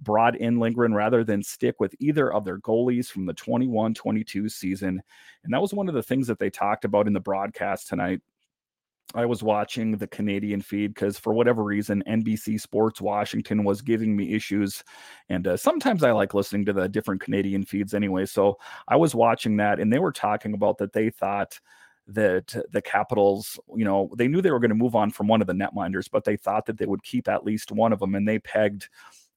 brought 0.00 0.36
in 0.36 0.58
Lindgren 0.58 0.94
rather 0.94 1.24
than 1.24 1.42
stick 1.42 1.76
with 1.80 1.94
either 1.98 2.32
of 2.32 2.44
their 2.44 2.58
goalies 2.58 3.08
from 3.08 3.26
the 3.26 3.32
21 3.32 3.94
22 3.94 4.48
season. 4.48 5.02
And 5.42 5.52
that 5.52 5.60
was 5.60 5.74
one 5.74 5.88
of 5.88 5.94
the 5.94 6.02
things 6.02 6.26
that 6.28 6.38
they 6.38 6.50
talked 6.50 6.84
about 6.84 7.06
in 7.06 7.12
the 7.12 7.20
broadcast 7.20 7.88
tonight 7.88 8.20
I 9.14 9.26
was 9.26 9.42
watching 9.42 9.96
the 9.96 10.08
Canadian 10.08 10.60
feed 10.60 10.94
because, 10.94 11.18
for 11.18 11.32
whatever 11.32 11.62
reason, 11.62 12.02
NBC 12.06 12.60
Sports 12.60 13.00
Washington 13.00 13.64
was 13.64 13.82
giving 13.82 14.16
me 14.16 14.32
issues. 14.32 14.82
And 15.28 15.46
uh, 15.46 15.56
sometimes 15.56 16.02
I 16.02 16.10
like 16.12 16.34
listening 16.34 16.64
to 16.66 16.72
the 16.72 16.88
different 16.88 17.20
Canadian 17.20 17.64
feeds 17.64 17.94
anyway. 17.94 18.26
So 18.26 18.58
I 18.88 18.96
was 18.96 19.14
watching 19.14 19.56
that, 19.58 19.78
and 19.78 19.92
they 19.92 19.98
were 20.00 20.12
talking 20.12 20.54
about 20.54 20.78
that 20.78 20.92
they 20.92 21.10
thought 21.10 21.58
that 22.06 22.54
the 22.70 22.82
Capitals, 22.82 23.58
you 23.74 23.84
know, 23.84 24.10
they 24.16 24.28
knew 24.28 24.42
they 24.42 24.50
were 24.50 24.60
going 24.60 24.68
to 24.70 24.74
move 24.74 24.94
on 24.94 25.10
from 25.10 25.26
one 25.26 25.40
of 25.40 25.46
the 25.46 25.54
netminders, 25.54 26.08
but 26.10 26.24
they 26.24 26.36
thought 26.36 26.66
that 26.66 26.76
they 26.76 26.86
would 26.86 27.02
keep 27.02 27.28
at 27.28 27.44
least 27.44 27.72
one 27.72 27.92
of 27.92 27.98
them. 27.98 28.14
And 28.14 28.28
they 28.28 28.38
pegged 28.40 28.88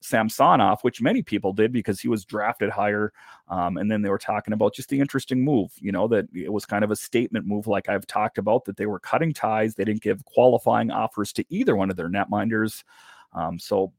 Samsonov, 0.02 0.82
which 0.82 1.02
many 1.02 1.22
people 1.22 1.54
did 1.54 1.72
because 1.72 2.00
he 2.00 2.08
was 2.08 2.26
drafted 2.26 2.70
higher. 2.70 3.12
Um, 3.48 3.78
and 3.78 3.90
then 3.90 4.02
they 4.02 4.10
were 4.10 4.18
talking 4.18 4.54
about 4.54 4.74
just 4.74 4.90
the 4.90 5.00
interesting 5.00 5.44
move, 5.44 5.72
you 5.80 5.92
know, 5.92 6.08
that 6.08 6.28
it 6.34 6.52
was 6.52 6.66
kind 6.66 6.84
of 6.84 6.92
a 6.92 6.96
statement 6.96 7.46
move, 7.46 7.68
like 7.68 7.90
I've 7.90 8.08
talked 8.08 8.38
about, 8.38 8.66
that 8.66 8.78
they 8.78 8.86
were 8.86 9.00
cutting 9.00 9.34
ties. 9.34 9.76
They 9.76 9.86
didn't 9.86 10.02
give 10.04 10.24
qualifying 10.26 10.92
offers 10.92 11.34
to 11.34 11.46
either 11.50 11.76
one 11.76 11.90
of 11.90 11.96
their 11.96 12.10
netminders. 12.10 12.84
Um, 13.34 13.60
so, 13.60 13.94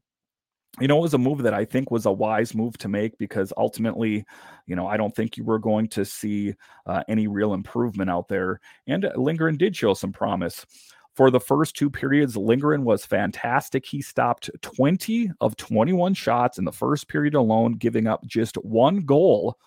you 0.79 0.87
know, 0.87 0.99
it 0.99 1.01
was 1.01 1.13
a 1.13 1.17
move 1.17 1.43
that 1.43 1.53
I 1.53 1.65
think 1.65 1.91
was 1.91 2.05
a 2.05 2.11
wise 2.11 2.53
move 2.53 2.77
to 2.77 2.87
make 2.87 3.17
because 3.17 3.51
ultimately, 3.57 4.23
you 4.67 4.75
know, 4.75 4.87
I 4.87 4.97
don't 4.97 5.15
think 5.15 5.35
you 5.35 5.43
were 5.43 5.59
going 5.59 5.87
to 5.89 6.05
see 6.05 6.53
uh, 6.85 7.03
any 7.07 7.27
real 7.27 7.53
improvement 7.53 8.09
out 8.09 8.27
there. 8.27 8.61
And 8.87 9.09
Lindgren 9.15 9.57
did 9.57 9.75
show 9.75 9.93
some 9.93 10.13
promise. 10.13 10.65
For 11.19 11.29
the 11.29 11.39
first 11.41 11.75
two 11.75 11.89
periods, 11.89 12.37
Lindgren 12.37 12.85
was 12.85 13.05
fantastic. 13.05 13.85
He 13.85 14.01
stopped 14.01 14.49
20 14.61 15.31
of 15.41 15.57
21 15.57 16.13
shots 16.13 16.57
in 16.57 16.63
the 16.63 16.71
first 16.71 17.09
period 17.09 17.35
alone, 17.35 17.73
giving 17.73 18.07
up 18.07 18.25
just 18.25 18.55
one 18.55 19.01
goal 19.01 19.57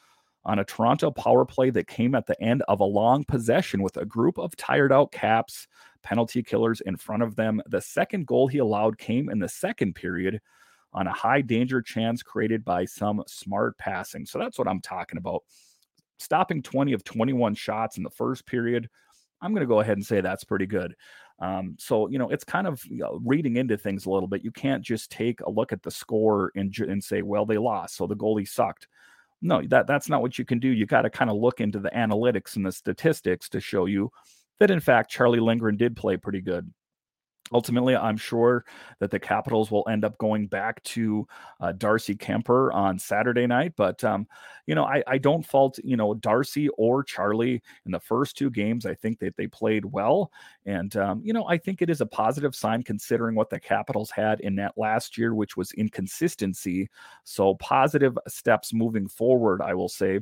on 0.47 0.61
a 0.61 0.65
Toronto 0.65 1.11
power 1.11 1.45
play 1.45 1.69
that 1.69 1.87
came 1.87 2.15
at 2.15 2.25
the 2.25 2.43
end 2.43 2.63
of 2.69 2.81
a 2.81 2.85
long 2.85 3.23
possession 3.25 3.83
with 3.83 3.99
a 3.99 4.07
group 4.07 4.39
of 4.39 4.57
tired 4.57 4.95
out 4.95 5.13
caps, 5.13 5.69
penalty 6.03 6.43
killers 6.43 6.81
in 6.87 6.97
front 6.97 7.23
of 7.23 7.37
them. 7.37 7.61
The 7.67 7.83
second 7.83 8.27
goal 8.27 8.49
he 8.49 8.57
allowed 8.57 8.97
came 8.97 9.29
in 9.29 9.39
the 9.39 9.47
second 9.47 9.95
period 9.95 10.41
on 10.95 11.07
a 11.07 11.13
high 11.13 11.43
danger 11.43 11.83
chance 11.83 12.23
created 12.23 12.65
by 12.65 12.87
some 12.87 13.23
smart 13.27 13.77
passing. 13.77 14.25
So 14.25 14.39
that's 14.39 14.59
what 14.59 14.69
I'm 14.69 14.81
talking 14.81 15.19
about. 15.19 15.43
Stopping 16.19 16.63
20 16.63 16.95
of 16.95 17.05
21 17.05 17.55
shots 17.57 17.99
in 17.99 18.05
the 18.05 18.09
first 18.09 18.47
period, 18.47 18.89
I'm 19.43 19.53
going 19.53 19.61
to 19.61 19.67
go 19.67 19.81
ahead 19.81 19.99
and 19.99 20.07
say 20.07 20.21
that's 20.21 20.45
pretty 20.45 20.67
good. 20.67 20.95
Um, 21.41 21.77
so 21.79 22.09
you 22.09 22.19
know, 22.19 22.31
it's 22.31 22.45
kind 22.45 22.67
of 22.67 22.85
you 22.87 22.99
know, 22.99 23.21
reading 23.25 23.57
into 23.57 23.77
things 23.77 24.07
a 24.07 24.11
little 24.11 24.29
bit. 24.29 24.45
You 24.45 24.53
can't 24.53 24.83
just 24.83 25.11
take 25.11 25.41
a 25.41 25.51
look 25.51 25.73
at 25.73 25.83
the 25.83 25.91
score 25.91 26.53
and 26.55 26.77
and 26.79 27.03
say, 27.03 27.23
well, 27.23 27.47
they 27.47 27.59
lost, 27.59 27.97
so 27.97 28.07
the 28.07 28.17
goalie 28.17 28.49
sucked. 28.49 28.89
No, 29.41 29.63
that 29.69 29.87
that's 29.87 30.09
not 30.09 30.23
what 30.23 30.39
you 30.39 30.45
can 30.45 30.59
do. 30.59 30.69
You 30.69 30.87
got 30.87 31.03
to 31.03 31.11
kind 31.11 31.31
of 31.31 31.37
look 31.37 31.61
into 31.61 31.81
the 31.81 31.91
analytics 31.91 32.57
and 32.57 32.65
the 32.65 32.73
statistics 32.73 33.49
to 33.51 33.61
show 33.61 33.87
you 33.87 34.11
that 34.61 34.71
in 34.71 34.81
fact 34.81 35.11
Charlie 35.11 35.41
Lindgren 35.41 35.77
did 35.77 35.97
play 35.97 36.17
pretty 36.17 36.41
good 36.41 36.73
ultimately, 37.53 37.97
I'm 37.97 38.17
sure 38.17 38.65
that 38.99 39.11
the 39.11 39.19
Capitals 39.19 39.71
will 39.71 39.87
end 39.89 40.05
up 40.05 40.19
going 40.19 40.47
back 40.47 40.83
to 40.85 41.27
uh, 41.61 41.73
Darcy 41.73 42.15
Kuemper 42.15 42.73
on 42.75 42.99
Saturday 42.99 43.47
night. 43.47 43.73
But 43.77 44.03
um, 44.05 44.27
you 44.67 44.75
know, 44.75 44.85
I, 44.85 45.03
I 45.07 45.19
don't 45.19 45.45
fault 45.45 45.79
you 45.83 45.97
know 45.97 46.15
Darcy 46.15 46.69
or 46.71 47.03
Charlie 47.03 47.63
in 47.87 47.93
the 47.93 48.01
first 48.01 48.37
two 48.37 48.51
games. 48.51 48.87
I 48.87 48.95
think 48.95 49.19
that 49.21 49.37
they 49.37 49.47
played 49.47 49.85
well, 49.85 50.31
and 50.67 50.97
um, 50.97 51.21
you 51.25 51.33
know, 51.33 51.47
I 51.49 51.59
think 51.59 51.83
it 51.83 51.91
is 51.91 52.01
a 52.01 52.07
positive 52.07 52.55
sign 52.55 52.83
considering 52.83 53.35
what 53.35 53.51
the 53.51 53.61
Capitals 53.61 54.11
had 54.11 54.41
in 54.41 54.57
that 54.57 54.77
last 54.77 55.19
year, 55.19 55.35
which 55.35 55.57
was 55.57 55.73
inconsistency. 55.73 56.89
So 57.25 57.55
positive 57.57 58.17
steps 58.29 58.73
moving 58.73 59.09
forward, 59.09 59.63
I 59.63 59.75
will 59.75 59.89
say. 59.89 60.21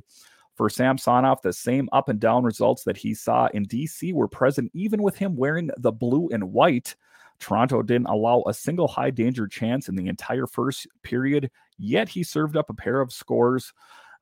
For 0.60 0.68
Samsonov, 0.68 1.40
the 1.40 1.54
same 1.54 1.88
up 1.90 2.10
and 2.10 2.20
down 2.20 2.44
results 2.44 2.84
that 2.84 2.98
he 2.98 3.14
saw 3.14 3.48
in 3.54 3.64
DC 3.64 4.12
were 4.12 4.28
present 4.28 4.70
even 4.74 5.02
with 5.02 5.16
him 5.16 5.34
wearing 5.34 5.70
the 5.78 5.90
blue 5.90 6.28
and 6.32 6.52
white. 6.52 6.96
Toronto 7.40 7.82
didn't 7.82 8.06
allow 8.06 8.44
a 8.46 8.54
single 8.54 8.86
high 8.86 9.10
danger 9.10 9.48
chance 9.48 9.88
in 9.88 9.96
the 9.96 10.06
entire 10.06 10.46
first 10.46 10.86
period, 11.02 11.50
yet 11.78 12.08
he 12.08 12.22
served 12.22 12.56
up 12.56 12.70
a 12.70 12.74
pair 12.74 13.00
of 13.00 13.12
scores 13.12 13.72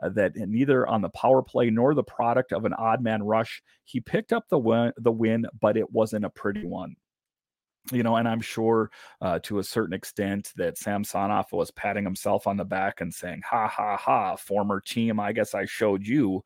uh, 0.03 0.09
that 0.11 0.37
neither 0.37 0.87
on 0.87 1.03
the 1.03 1.09
power 1.11 1.43
play 1.43 1.71
nor 1.71 1.95
the 1.95 2.05
product 2.05 2.53
of 2.53 2.65
an 2.65 2.73
odd 2.75 3.03
man 3.03 3.23
rush. 3.23 3.63
He 3.85 4.01
picked 4.01 4.33
up 4.33 4.49
the 4.49 4.59
win, 4.59 4.93
the 4.97 5.13
win, 5.13 5.47
but 5.61 5.77
it 5.77 5.91
wasn't 5.93 6.25
a 6.25 6.31
pretty 6.31 6.65
one. 6.65 6.95
You 7.91 8.03
know, 8.03 8.17
and 8.17 8.29
I'm 8.29 8.43
sure 8.43 8.91
uh, 9.23 9.39
to 9.45 9.59
a 9.59 9.65
certain 9.65 9.95
extent 9.95 10.53
that 10.57 10.77
Samsonov 10.77 11.53
was 11.53 11.71
patting 11.71 12.05
himself 12.05 12.47
on 12.47 12.59
the 12.59 12.65
back 12.65 13.01
and 13.01 13.13
saying, 13.13 13.43
"Ha 13.49 13.67
ha 13.67 13.97
ha, 13.97 14.37
former 14.37 14.81
team, 14.81 15.19
I 15.19 15.33
guess 15.33 15.55
I 15.55 15.65
showed 15.65 16.07
you." 16.07 16.45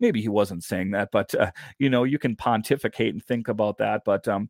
Maybe 0.00 0.20
he 0.20 0.28
wasn't 0.28 0.64
saying 0.64 0.92
that, 0.92 1.10
but 1.10 1.34
uh, 1.34 1.50
you 1.78 1.90
know, 1.90 2.04
you 2.04 2.18
can 2.18 2.36
pontificate 2.36 3.14
and 3.14 3.24
think 3.24 3.48
about 3.48 3.78
that. 3.78 4.02
But 4.04 4.28
um, 4.28 4.48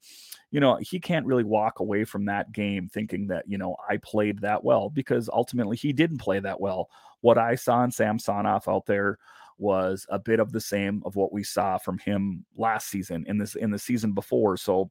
you 0.51 0.61
know, 0.61 0.77
he 0.81 1.01
can't 1.01 1.27
really 1.27 1.45
walk 1.45 1.81
away 1.81 2.05
from 2.05 2.25
that 2.27 2.53
game 2.53 2.89
thinking 2.89 3.27
that, 3.29 3.45
you 3.49 3.59
know, 3.59 3.77
I 3.89 3.99
played 3.99 4.41
that 4.41 4.63
well 4.63 4.91
because 4.91 5.29
ultimately 5.33 5.77
he 5.77 5.93
didn't 5.93 6.19
play 6.19 6.39
that 6.41 6.61
well. 6.61 6.91
What 7.21 7.39
I 7.39 7.55
saw 7.55 7.83
in 7.85 7.91
Samsonov 7.91 8.69
out 8.69 8.87
there 8.87 9.19
was 9.59 10.07
a 10.09 10.19
bit 10.19 10.41
of 10.41 10.53
the 10.53 10.61
same 10.61 11.03
of 11.05 11.17
what 11.17 11.33
we 11.33 11.43
saw 11.43 11.79
from 11.79 11.99
him 11.99 12.45
last 12.57 12.89
season 12.89 13.25
in 13.27 13.39
this 13.39 13.55
in 13.57 13.71
the 13.71 13.79
season 13.79 14.13
before. 14.13 14.57
So 14.57 14.91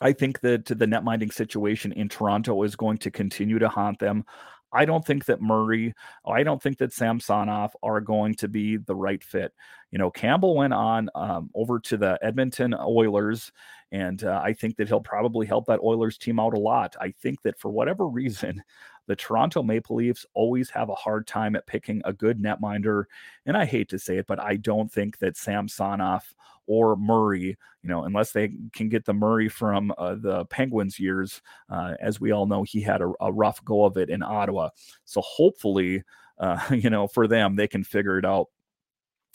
I 0.00 0.12
think 0.12 0.40
that 0.40 0.66
the 0.66 0.86
net 0.86 1.04
minding 1.04 1.30
situation 1.30 1.92
in 1.92 2.08
Toronto 2.08 2.62
is 2.62 2.76
going 2.76 2.98
to 2.98 3.10
continue 3.10 3.58
to 3.58 3.68
haunt 3.68 3.98
them. 3.98 4.24
I 4.72 4.84
don't 4.84 5.04
think 5.04 5.26
that 5.26 5.40
Murray, 5.40 5.94
I 6.24 6.42
don't 6.42 6.62
think 6.62 6.78
that 6.78 6.92
Samsonov 6.92 7.76
are 7.82 8.00
going 8.00 8.34
to 8.36 8.48
be 8.48 8.76
the 8.76 8.94
right 8.94 9.22
fit. 9.22 9.52
You 9.96 9.98
know, 9.98 10.10
Campbell 10.10 10.54
went 10.54 10.74
on 10.74 11.08
um, 11.14 11.48
over 11.54 11.80
to 11.80 11.96
the 11.96 12.18
Edmonton 12.20 12.74
Oilers, 12.78 13.50
and 13.90 14.22
uh, 14.24 14.42
I 14.44 14.52
think 14.52 14.76
that 14.76 14.88
he'll 14.88 15.00
probably 15.00 15.46
help 15.46 15.64
that 15.68 15.80
Oilers 15.80 16.18
team 16.18 16.38
out 16.38 16.52
a 16.52 16.60
lot. 16.60 16.94
I 17.00 17.12
think 17.12 17.40
that 17.44 17.58
for 17.58 17.70
whatever 17.70 18.06
reason, 18.06 18.62
the 19.06 19.16
Toronto 19.16 19.62
Maple 19.62 19.96
Leafs 19.96 20.26
always 20.34 20.68
have 20.68 20.90
a 20.90 20.94
hard 20.94 21.26
time 21.26 21.56
at 21.56 21.66
picking 21.66 22.02
a 22.04 22.12
good 22.12 22.38
netminder. 22.38 23.04
And 23.46 23.56
I 23.56 23.64
hate 23.64 23.88
to 23.88 23.98
say 23.98 24.18
it, 24.18 24.26
but 24.26 24.38
I 24.38 24.56
don't 24.56 24.92
think 24.92 25.16
that 25.20 25.38
Samsonov 25.38 26.34
or 26.66 26.94
Murray, 26.96 27.56
you 27.82 27.88
know, 27.88 28.04
unless 28.04 28.32
they 28.32 28.52
can 28.74 28.90
get 28.90 29.06
the 29.06 29.14
Murray 29.14 29.48
from 29.48 29.94
uh, 29.96 30.16
the 30.16 30.44
Penguins 30.44 31.00
years. 31.00 31.40
Uh, 31.70 31.94
as 32.02 32.20
we 32.20 32.32
all 32.32 32.44
know, 32.44 32.64
he 32.64 32.82
had 32.82 33.00
a, 33.00 33.10
a, 33.22 33.32
rough 33.32 33.64
go 33.64 33.86
of 33.86 33.96
it 33.96 34.10
in 34.10 34.22
Ottawa. 34.22 34.68
So 35.06 35.22
hopefully, 35.22 36.02
uh, 36.38 36.60
you 36.70 36.90
know, 36.90 37.06
for 37.06 37.26
them, 37.26 37.56
they 37.56 37.66
can 37.66 37.82
figure 37.82 38.18
it 38.18 38.26
out. 38.26 38.48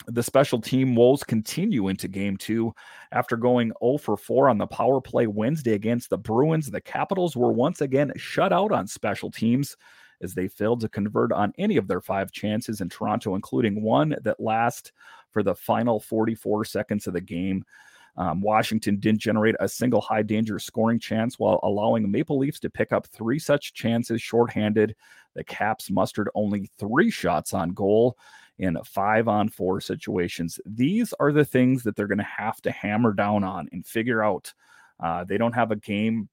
The 0.08 0.22
special 0.22 0.60
team 0.60 0.94
woes 0.94 1.22
continue 1.22 1.88
into 1.88 2.08
game 2.08 2.36
two. 2.36 2.74
After 3.12 3.36
going 3.36 3.72
0 3.82 3.98
for 3.98 4.16
4 4.16 4.48
on 4.48 4.58
the 4.58 4.66
power 4.66 5.00
play 5.00 5.26
Wednesday 5.26 5.74
against 5.74 6.10
the 6.10 6.18
Bruins, 6.18 6.70
the 6.70 6.80
Capitals 6.80 7.36
were 7.36 7.52
once 7.52 7.80
again 7.80 8.12
shut 8.16 8.52
out 8.52 8.72
on 8.72 8.86
special 8.86 9.30
teams 9.30 9.76
as 10.22 10.34
they 10.34 10.48
failed 10.48 10.80
to 10.80 10.88
convert 10.88 11.32
on 11.32 11.52
any 11.58 11.76
of 11.76 11.88
their 11.88 12.00
five 12.00 12.32
chances 12.32 12.80
in 12.80 12.88
Toronto, 12.88 13.34
including 13.34 13.82
one 13.82 14.16
that 14.22 14.40
last 14.40 14.92
for 15.30 15.42
the 15.42 15.54
final 15.54 16.00
44 16.00 16.64
seconds 16.64 17.06
of 17.06 17.14
the 17.14 17.20
game. 17.20 17.64
Um, 18.16 18.42
Washington 18.42 18.98
didn't 18.98 19.20
generate 19.20 19.56
a 19.58 19.68
single 19.68 20.00
high 20.00 20.22
danger 20.22 20.58
scoring 20.58 20.98
chance 20.98 21.38
while 21.38 21.60
allowing 21.62 22.10
Maple 22.10 22.38
Leafs 22.38 22.60
to 22.60 22.70
pick 22.70 22.92
up 22.92 23.06
three 23.06 23.38
such 23.38 23.72
chances 23.72 24.20
shorthanded. 24.20 24.94
The 25.34 25.44
Caps 25.44 25.90
mustered 25.90 26.28
only 26.34 26.70
three 26.78 27.10
shots 27.10 27.54
on 27.54 27.70
goal 27.70 28.18
in 28.58 28.76
five 28.84 29.28
on 29.28 29.48
four 29.48 29.80
situations. 29.80 30.60
These 30.66 31.12
are 31.20 31.32
the 31.32 31.44
things 31.44 31.82
that 31.82 31.96
they're 31.96 32.06
going 32.06 32.18
to 32.18 32.24
have 32.24 32.60
to 32.62 32.70
hammer 32.70 33.12
down 33.12 33.44
on 33.44 33.68
and 33.72 33.86
figure 33.86 34.22
out. 34.22 34.52
Uh, 35.02 35.24
they 35.24 35.38
don't 35.38 35.54
have 35.54 35.70
a 35.70 35.76
game 35.76 36.28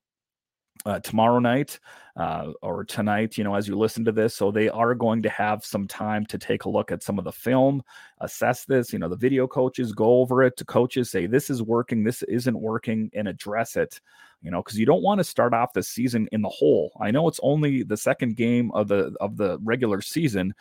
uh, 0.85 0.99
tomorrow 0.99 1.39
night 1.39 1.79
uh, 2.15 2.51
or 2.61 2.85
tonight, 2.85 3.37
you 3.37 3.43
know, 3.43 3.55
as 3.55 3.67
you 3.67 3.77
listen 3.77 4.05
to 4.05 4.11
this. 4.11 4.35
So 4.35 4.51
they 4.51 4.69
are 4.69 4.95
going 4.95 5.21
to 5.23 5.29
have 5.29 5.65
some 5.65 5.87
time 5.87 6.25
to 6.27 6.37
take 6.37 6.65
a 6.65 6.69
look 6.69 6.91
at 6.91 7.03
some 7.03 7.19
of 7.19 7.25
the 7.25 7.31
film, 7.31 7.83
assess 8.21 8.65
this. 8.65 8.93
You 8.93 8.99
know, 8.99 9.09
the 9.09 9.15
video 9.15 9.47
coaches 9.47 9.91
go 9.91 10.19
over 10.19 10.43
it 10.43 10.55
to 10.57 10.65
coaches, 10.65 11.09
say 11.09 11.25
this 11.25 11.49
is 11.49 11.61
working, 11.61 12.03
this 12.03 12.23
isn't 12.23 12.59
working, 12.59 13.09
and 13.13 13.27
address 13.27 13.75
it. 13.75 13.99
You 14.41 14.51
know, 14.51 14.63
because 14.63 14.79
you 14.79 14.85
don't 14.85 15.03
want 15.03 15.19
to 15.19 15.25
start 15.25 15.53
off 15.53 15.73
the 15.73 15.83
season 15.83 16.29
in 16.31 16.41
the 16.41 16.49
hole. 16.49 16.93
I 17.01 17.11
know 17.11 17.27
it's 17.27 17.41
only 17.43 17.83
the 17.83 17.97
second 17.97 18.37
game 18.37 18.71
of 18.71 18.87
the 18.87 19.13
of 19.19 19.35
the 19.35 19.59
regular 19.61 20.01
season, 20.01 20.53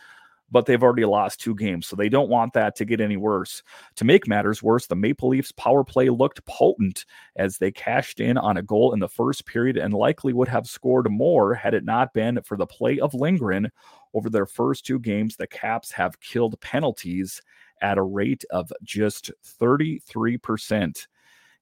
but 0.50 0.67
they've 0.67 0.83
already 0.83 1.05
lost 1.05 1.40
two 1.40 1.55
games, 1.55 1.87
so 1.87 1.97
they 1.97 2.09
don't 2.09 2.31
want 2.31 2.52
that 2.55 2.75
to 2.76 2.85
get 2.85 3.00
any 3.00 3.17
worse. 3.17 3.62
To 3.97 4.05
make 4.05 4.26
matters 4.26 4.62
worse, 4.62 4.87
the 4.87 4.97
Maple 4.97 5.28
Leafs 5.28 5.52
power 5.52 5.85
play 5.85 6.09
looked 6.09 6.45
potent 6.47 7.05
as 7.37 7.59
they 7.59 7.71
cashed 7.71 8.21
in 8.21 8.38
on 8.38 8.57
a 8.57 8.62
goal 8.62 8.93
in 8.93 9.00
the 9.00 9.09
first 9.09 9.47
period 9.47 9.76
and 9.76 9.93
likely 9.93 10.33
would 10.33 10.49
have 10.49 10.67
scored 10.67 11.11
more 11.11 11.55
had 11.55 11.75
it 11.75 11.85
not 11.85 12.14
been 12.14 12.40
for 12.45 12.57
the 12.57 12.67
play 12.67 12.99
of 12.99 13.14
Lindgren. 13.14 13.71
Over 14.14 14.31
their 14.31 14.47
first 14.47 14.87
two 14.87 14.99
games, 14.99 15.37
the 15.37 15.47
Caps 15.47 15.93
have 15.93 16.21
killed 16.21 16.59
penalties 16.61 17.43
at 17.83 17.99
a 17.99 18.02
rate 18.02 18.45
of 18.50 18.73
just 18.83 19.31
33%. 19.61 21.07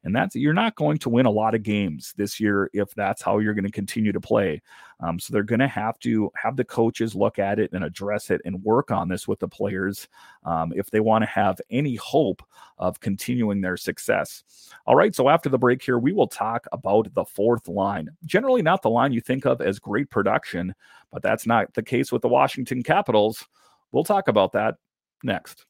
And 0.06 0.14
that's 0.14 0.36
you're 0.36 0.54
not 0.54 0.76
going 0.76 0.98
to 0.98 1.08
win 1.08 1.26
a 1.26 1.30
lot 1.30 1.56
of 1.56 1.64
games 1.64 2.14
this 2.16 2.38
year 2.38 2.70
if 2.72 2.94
that's 2.94 3.20
how 3.20 3.38
you're 3.38 3.54
going 3.54 3.64
to 3.64 3.72
continue 3.72 4.12
to 4.12 4.20
play. 4.20 4.62
Um, 5.00 5.18
so 5.18 5.32
they're 5.32 5.42
going 5.42 5.58
to 5.58 5.66
have 5.66 5.98
to 5.98 6.30
have 6.36 6.56
the 6.56 6.64
coaches 6.64 7.16
look 7.16 7.40
at 7.40 7.58
it 7.58 7.72
and 7.72 7.82
address 7.82 8.30
it 8.30 8.40
and 8.44 8.62
work 8.62 8.92
on 8.92 9.08
this 9.08 9.26
with 9.26 9.40
the 9.40 9.48
players 9.48 10.06
um, 10.44 10.72
if 10.76 10.90
they 10.90 11.00
want 11.00 11.22
to 11.22 11.28
have 11.28 11.60
any 11.70 11.96
hope 11.96 12.40
of 12.78 13.00
continuing 13.00 13.60
their 13.60 13.76
success. 13.76 14.44
All 14.86 14.94
right. 14.94 15.12
So 15.12 15.28
after 15.28 15.48
the 15.48 15.58
break 15.58 15.82
here, 15.82 15.98
we 15.98 16.12
will 16.12 16.28
talk 16.28 16.68
about 16.70 17.12
the 17.12 17.24
fourth 17.24 17.66
line. 17.66 18.08
Generally, 18.24 18.62
not 18.62 18.82
the 18.82 18.90
line 18.90 19.12
you 19.12 19.20
think 19.20 19.44
of 19.44 19.60
as 19.60 19.80
great 19.80 20.08
production, 20.08 20.72
but 21.10 21.20
that's 21.20 21.48
not 21.48 21.74
the 21.74 21.82
case 21.82 22.12
with 22.12 22.22
the 22.22 22.28
Washington 22.28 22.84
Capitals. 22.84 23.44
We'll 23.90 24.04
talk 24.04 24.28
about 24.28 24.52
that 24.52 24.76
next. 25.24 25.66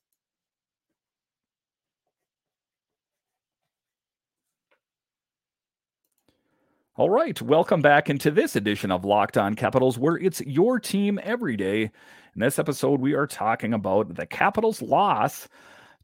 All 6.98 7.10
right, 7.10 7.42
welcome 7.42 7.82
back 7.82 8.08
into 8.08 8.30
this 8.30 8.56
edition 8.56 8.90
of 8.90 9.04
Locked 9.04 9.36
On 9.36 9.54
Capitals, 9.54 9.98
where 9.98 10.16
it's 10.16 10.40
your 10.40 10.80
team 10.80 11.20
every 11.22 11.54
day. 11.54 11.82
In 11.82 12.40
this 12.40 12.58
episode, 12.58 13.02
we 13.02 13.12
are 13.12 13.26
talking 13.26 13.74
about 13.74 14.14
the 14.14 14.24
Capitals' 14.24 14.80
loss 14.80 15.46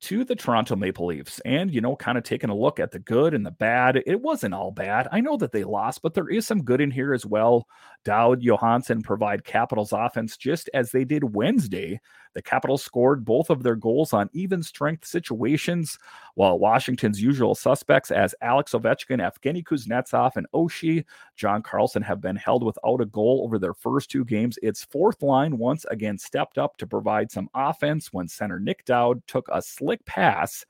to 0.03 0.25
the 0.25 0.35
Toronto 0.35 0.75
Maple 0.75 1.07
Leafs 1.07 1.39
and, 1.45 1.73
you 1.73 1.81
know, 1.81 1.95
kind 1.95 2.19
of 2.19 2.25
taking 2.25 2.51
a 2.51 2.57
look 2.57 2.81
at 2.81 2.91
the 2.91 2.99
good 2.99 3.35
and 3.35 3.47
the 3.47 3.53
bad. 3.53 4.03
It 4.05 4.21
wasn't 4.21 4.55
all 4.55 4.73
bad. 4.73 5.07
I 5.13 5.21
know 5.21 5.37
that 5.37 5.53
they 5.53 5.63
lost, 5.63 6.03
but 6.03 6.13
there 6.15 6.29
is 6.29 6.47
some 6.47 6.65
good 6.65 6.81
in 6.81 6.91
here 6.91 7.15
as 7.15 7.25
well. 7.25 7.69
Dowd 8.05 8.43
Johansson 8.43 9.03
provide 9.03 9.45
Capitals 9.45 9.93
offense 9.93 10.37
just 10.37 10.69
as 10.75 10.91
they 10.91 11.05
did 11.05 11.35
Wednesday. 11.35 12.01
The 12.35 12.43
Capitals 12.43 12.83
scored 12.83 13.25
both 13.25 13.51
of 13.51 13.63
their 13.63 13.77
goals 13.77 14.13
on 14.13 14.31
even 14.33 14.63
strength 14.63 15.05
situations, 15.05 15.99
while 16.35 16.59
Washington's 16.59 17.21
usual 17.21 17.55
suspects, 17.55 18.11
as 18.11 18.35
Alex 18.41 18.73
Ovechkin, 18.73 19.21
Evgeny 19.21 19.63
Kuznetsov, 19.63 20.37
and 20.37 20.47
Oshie 20.55 21.05
John 21.37 21.63
Carlson, 21.63 22.03
have 22.03 22.23
been 22.23 22.37
held 22.37 22.65
without 22.65 23.03
a 23.03 23.07
goal 23.07 23.43
over 23.45 23.59
their 23.59 23.75
first 23.75 24.11
two 24.11 24.25
games. 24.25 24.59
Its 24.63 24.83
fourth 24.85 25.23
line 25.23 25.59
once 25.59 25.85
again 25.91 26.17
stepped 26.17 26.57
up 26.57 26.79
to 26.79 26.87
provide 26.87 27.31
some 27.31 27.51
offense 27.55 28.13
when 28.13 28.27
center 28.27 28.59
Nick 28.59 28.85
Dowd 28.87 29.23
took 29.27 29.47
a 29.53 29.61
slick 29.93 30.05
pass 30.07 30.65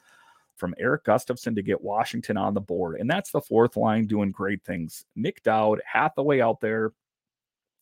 from 0.56 0.74
Erik 0.78 1.04
Gustafsson 1.04 1.54
to 1.54 1.62
get 1.62 1.80
Washington 1.80 2.36
on 2.36 2.54
the 2.54 2.60
board. 2.60 2.96
And 2.98 3.08
that's 3.08 3.30
the 3.30 3.40
fourth 3.40 3.76
line 3.76 4.06
doing 4.06 4.32
great 4.32 4.64
things. 4.64 5.04
Nick 5.14 5.42
Dowd, 5.42 5.80
Hathaway 5.86 6.40
out 6.40 6.60
there, 6.60 6.92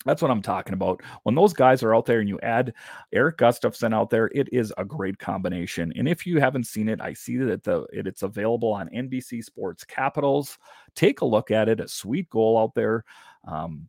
that's 0.06 0.22
what 0.22 0.30
I'm 0.30 0.40
talking 0.40 0.72
about. 0.72 1.02
When 1.24 1.34
those 1.34 1.52
guys 1.52 1.82
are 1.82 1.94
out 1.94 2.06
there 2.06 2.20
and 2.20 2.28
you 2.28 2.40
add 2.40 2.72
Erik 3.12 3.36
Gustafsson 3.36 3.94
out 3.94 4.08
there, 4.08 4.30
it 4.34 4.48
is 4.50 4.72
a 4.78 4.84
great 4.84 5.18
combination. 5.18 5.92
And 5.96 6.08
if 6.08 6.26
you 6.26 6.40
haven't 6.40 6.64
seen 6.64 6.88
it, 6.88 7.02
I 7.02 7.12
see 7.12 7.36
that 7.36 7.64
the 7.64 7.82
it, 7.92 8.06
it's 8.06 8.22
available 8.22 8.72
on 8.72 8.88
NBC 8.88 9.44
Sports 9.44 9.84
Capitals. 9.84 10.58
Take 10.94 11.20
a 11.20 11.26
look 11.26 11.50
at 11.50 11.68
it. 11.68 11.80
A 11.80 11.88
sweet 11.88 12.30
goal 12.30 12.58
out 12.58 12.74
there. 12.74 13.04
Um, 13.46 13.88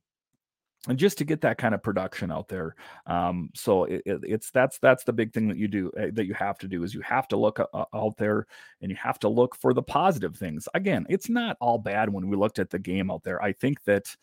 and 0.87 0.97
just 0.97 1.17
to 1.17 1.23
get 1.23 1.41
that 1.41 1.57
kind 1.57 1.75
of 1.75 1.83
production 1.83 2.31
out 2.31 2.47
there 2.47 2.75
um, 3.05 3.49
so 3.53 3.83
it, 3.85 4.01
it, 4.05 4.19
it's 4.23 4.49
that's 4.51 4.79
that's 4.79 5.03
the 5.03 5.13
big 5.13 5.33
thing 5.33 5.47
that 5.47 5.57
you 5.57 5.67
do 5.67 5.91
uh, 5.99 6.07
that 6.13 6.25
you 6.25 6.33
have 6.33 6.57
to 6.57 6.67
do 6.67 6.83
is 6.83 6.93
you 6.93 7.01
have 7.01 7.27
to 7.27 7.37
look 7.37 7.59
uh, 7.59 7.85
out 7.93 8.17
there 8.17 8.47
and 8.81 8.89
you 8.89 8.97
have 8.97 9.19
to 9.19 9.29
look 9.29 9.55
for 9.55 9.73
the 9.73 9.83
positive 9.83 10.35
things 10.35 10.67
again 10.73 11.05
it's 11.09 11.29
not 11.29 11.57
all 11.59 11.77
bad 11.77 12.09
when 12.09 12.27
we 12.27 12.35
looked 12.35 12.59
at 12.59 12.69
the 12.69 12.79
game 12.79 13.11
out 13.11 13.23
there 13.23 13.41
i 13.43 13.51
think 13.51 13.83
that 13.83 14.15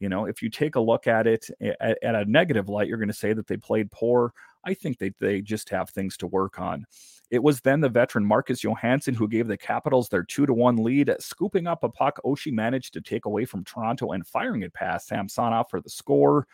you 0.00 0.08
know, 0.08 0.26
if 0.26 0.42
you 0.42 0.50
take 0.50 0.74
a 0.74 0.80
look 0.80 1.06
at 1.06 1.26
it 1.26 1.48
at, 1.80 1.98
at 2.02 2.14
a 2.14 2.24
negative 2.24 2.68
light, 2.68 2.88
you're 2.88 2.98
going 2.98 3.08
to 3.08 3.14
say 3.14 3.32
that 3.32 3.46
they 3.46 3.56
played 3.56 3.90
poor. 3.90 4.32
I 4.64 4.74
think 4.74 4.98
they, 4.98 5.12
they 5.20 5.40
just 5.40 5.68
have 5.70 5.90
things 5.90 6.16
to 6.18 6.26
work 6.26 6.58
on. 6.58 6.84
It 7.34 7.42
was 7.42 7.60
then 7.62 7.80
the 7.80 7.88
veteran 7.88 8.24
Marcus 8.24 8.62
Johansson 8.62 9.12
who 9.12 9.26
gave 9.26 9.48
the 9.48 9.56
Capitals 9.56 10.08
their 10.08 10.22
two 10.22 10.46
to 10.46 10.54
one 10.54 10.76
lead, 10.76 11.12
scooping 11.18 11.66
up 11.66 11.82
a 11.82 11.88
puck 11.88 12.20
Oshie 12.24 12.52
managed 12.52 12.92
to 12.94 13.00
take 13.00 13.24
away 13.24 13.44
from 13.44 13.64
Toronto 13.64 14.12
and 14.12 14.24
firing 14.24 14.62
it 14.62 14.72
past 14.72 15.08
Samsonov 15.08 15.68
for 15.68 15.80
the 15.80 15.90
score. 15.90 16.46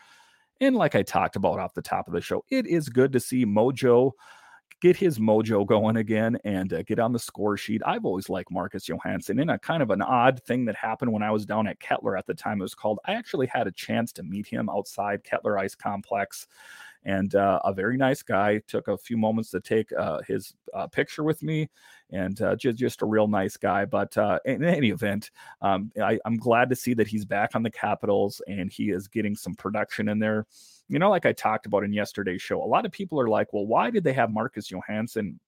And 0.59 0.75
like 0.75 0.95
I 0.95 1.03
talked 1.03 1.35
about 1.35 1.59
off 1.59 1.75
the 1.75 1.83
top 1.83 2.07
of 2.07 2.15
the 2.15 2.21
show, 2.21 2.43
it 2.49 2.65
is 2.65 2.89
good 2.89 3.13
to 3.13 3.19
see 3.19 3.45
Mojo 3.45 4.13
get 4.81 4.97
his 4.97 5.19
mojo 5.19 5.65
going 5.65 5.97
again 5.97 6.39
and 6.43 6.73
uh, 6.73 6.81
get 6.81 6.97
on 6.97 7.13
the 7.13 7.19
score 7.19 7.55
sheet. 7.55 7.83
I've 7.85 8.03
always 8.03 8.29
liked 8.29 8.49
Marcus 8.49 8.89
Johansson. 8.89 9.37
In 9.37 9.49
a 9.49 9.59
kind 9.59 9.83
of 9.83 9.91
an 9.91 10.01
odd 10.01 10.41
thing 10.43 10.65
that 10.65 10.75
happened 10.75 11.13
when 11.13 11.21
I 11.21 11.29
was 11.29 11.45
down 11.45 11.67
at 11.67 11.79
Kettler 11.79 12.17
at 12.17 12.25
the 12.25 12.33
time 12.33 12.59
it 12.59 12.63
was 12.63 12.73
called, 12.73 12.99
I 13.05 13.13
actually 13.13 13.45
had 13.45 13.67
a 13.67 13.71
chance 13.71 14.11
to 14.13 14.23
meet 14.23 14.47
him 14.47 14.69
outside 14.69 15.23
Kettler 15.23 15.59
Ice 15.59 15.75
Complex. 15.75 16.47
And 17.03 17.33
uh, 17.33 17.59
a 17.63 17.73
very 17.73 17.97
nice 17.97 18.21
guy 18.21 18.61
took 18.67 18.87
a 18.87 18.97
few 18.97 19.17
moments 19.17 19.49
to 19.51 19.59
take 19.59 19.91
uh, 19.93 20.21
his 20.27 20.53
uh, 20.73 20.87
picture 20.87 21.23
with 21.23 21.41
me, 21.41 21.69
and 22.11 22.39
uh, 22.41 22.55
just 22.55 22.77
just 22.77 23.01
a 23.01 23.07
real 23.07 23.27
nice 23.27 23.57
guy. 23.57 23.85
But 23.85 24.15
uh, 24.17 24.37
in 24.45 24.63
any 24.63 24.89
event, 24.89 25.31
um, 25.61 25.91
I, 26.01 26.19
I'm 26.25 26.37
glad 26.37 26.69
to 26.69 26.75
see 26.75 26.93
that 26.93 27.07
he's 27.07 27.25
back 27.25 27.55
on 27.55 27.63
the 27.63 27.71
Capitals 27.71 28.41
and 28.47 28.71
he 28.71 28.91
is 28.91 29.07
getting 29.07 29.35
some 29.35 29.55
production 29.55 30.09
in 30.09 30.19
there 30.19 30.45
you 30.91 30.99
know, 30.99 31.09
like 31.09 31.25
I 31.25 31.31
talked 31.31 31.65
about 31.65 31.85
in 31.85 31.93
yesterday's 31.93 32.41
show, 32.41 32.61
a 32.61 32.65
lot 32.65 32.85
of 32.85 32.91
people 32.91 33.17
are 33.17 33.29
like, 33.29 33.53
well, 33.53 33.65
why 33.65 33.89
did 33.91 34.03
they 34.03 34.11
have 34.11 34.29
Marcus 34.29 34.69
Johansson 34.69 35.39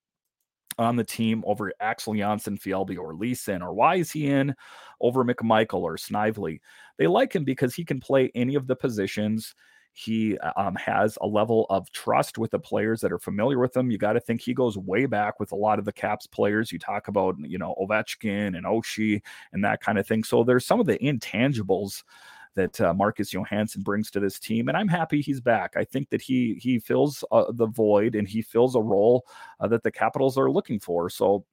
on 0.78 0.96
the 0.96 1.04
team 1.04 1.44
over 1.46 1.74
Axel 1.82 2.14
Jonsson-Fjällby 2.14 2.98
or 2.98 3.14
Leason, 3.14 3.62
or 3.62 3.74
why 3.74 3.96
is 3.96 4.10
he 4.10 4.28
in 4.28 4.56
over 5.02 5.26
McMichael 5.26 5.82
or 5.82 5.98
Snively? 5.98 6.62
They 6.98 7.08
like 7.08 7.36
him 7.36 7.44
because 7.44 7.76
he 7.76 7.84
can 7.84 8.00
play 8.00 8.32
any 8.34 8.56
of 8.56 8.68
the 8.68 8.76
positions. 8.78 9.54
He 9.94 10.38
um, 10.58 10.76
has 10.76 11.18
a 11.22 11.28
level 11.28 11.68
of 11.70 11.92
trust 11.92 12.40
with 12.40 12.52
the 12.52 12.60
players 12.60 13.00
that 13.02 13.12
are 13.12 13.20
familiar 13.20 13.60
with 13.60 13.78
him. 13.78 13.92
You 13.92 14.00
got 14.00 14.14
to 14.14 14.20
think 14.20 14.42
he 14.42 14.54
goes 14.54 14.78
way 14.78 15.06
back 15.06 15.40
with 15.40 15.52
a 15.52 15.56
lot 15.56 15.78
of 15.78 15.86
the 15.86 15.94
Caps 15.94 16.26
players. 16.26 16.72
You 16.72 16.80
talk 16.80 17.08
about, 17.08 17.36
you 17.40 17.60
know, 17.60 17.76
Ovechkin 17.80 18.58
and 18.58 18.66
Oshie 18.66 19.22
and 19.54 19.64
that 19.64 19.82
kind 19.82 20.00
of 20.00 20.08
thing. 20.08 20.24
So 20.24 20.44
there's 20.44 20.66
some 20.66 20.80
of 20.80 20.88
the 20.88 20.98
intangibles 20.98 22.04
that 22.56 22.80
uh, 22.82 22.94
Marcus 22.94 23.34
Johansson 23.34 23.82
brings 23.82 24.12
to 24.12 24.20
this 24.20 24.40
team, 24.40 24.68
and 24.68 24.78
I'm 24.78 24.88
happy 24.88 25.22
he's 25.22 25.42
back. 25.42 25.74
I 25.76 25.84
think 25.84 26.10
that 26.10 26.22
he 26.22 26.56
he 26.62 26.80
fills 26.80 27.24
uh, 27.32 27.52
the 27.52 27.68
void 27.68 28.16
and 28.16 28.28
he 28.28 28.42
fills 28.42 28.76
a 28.76 28.82
role 28.82 29.26
uh, 29.60 29.68
that 29.68 29.84
the 29.84 29.92
Capitals 29.92 30.38
are 30.38 30.52
looking 30.52 30.80
for. 30.80 31.10
So 31.10 31.46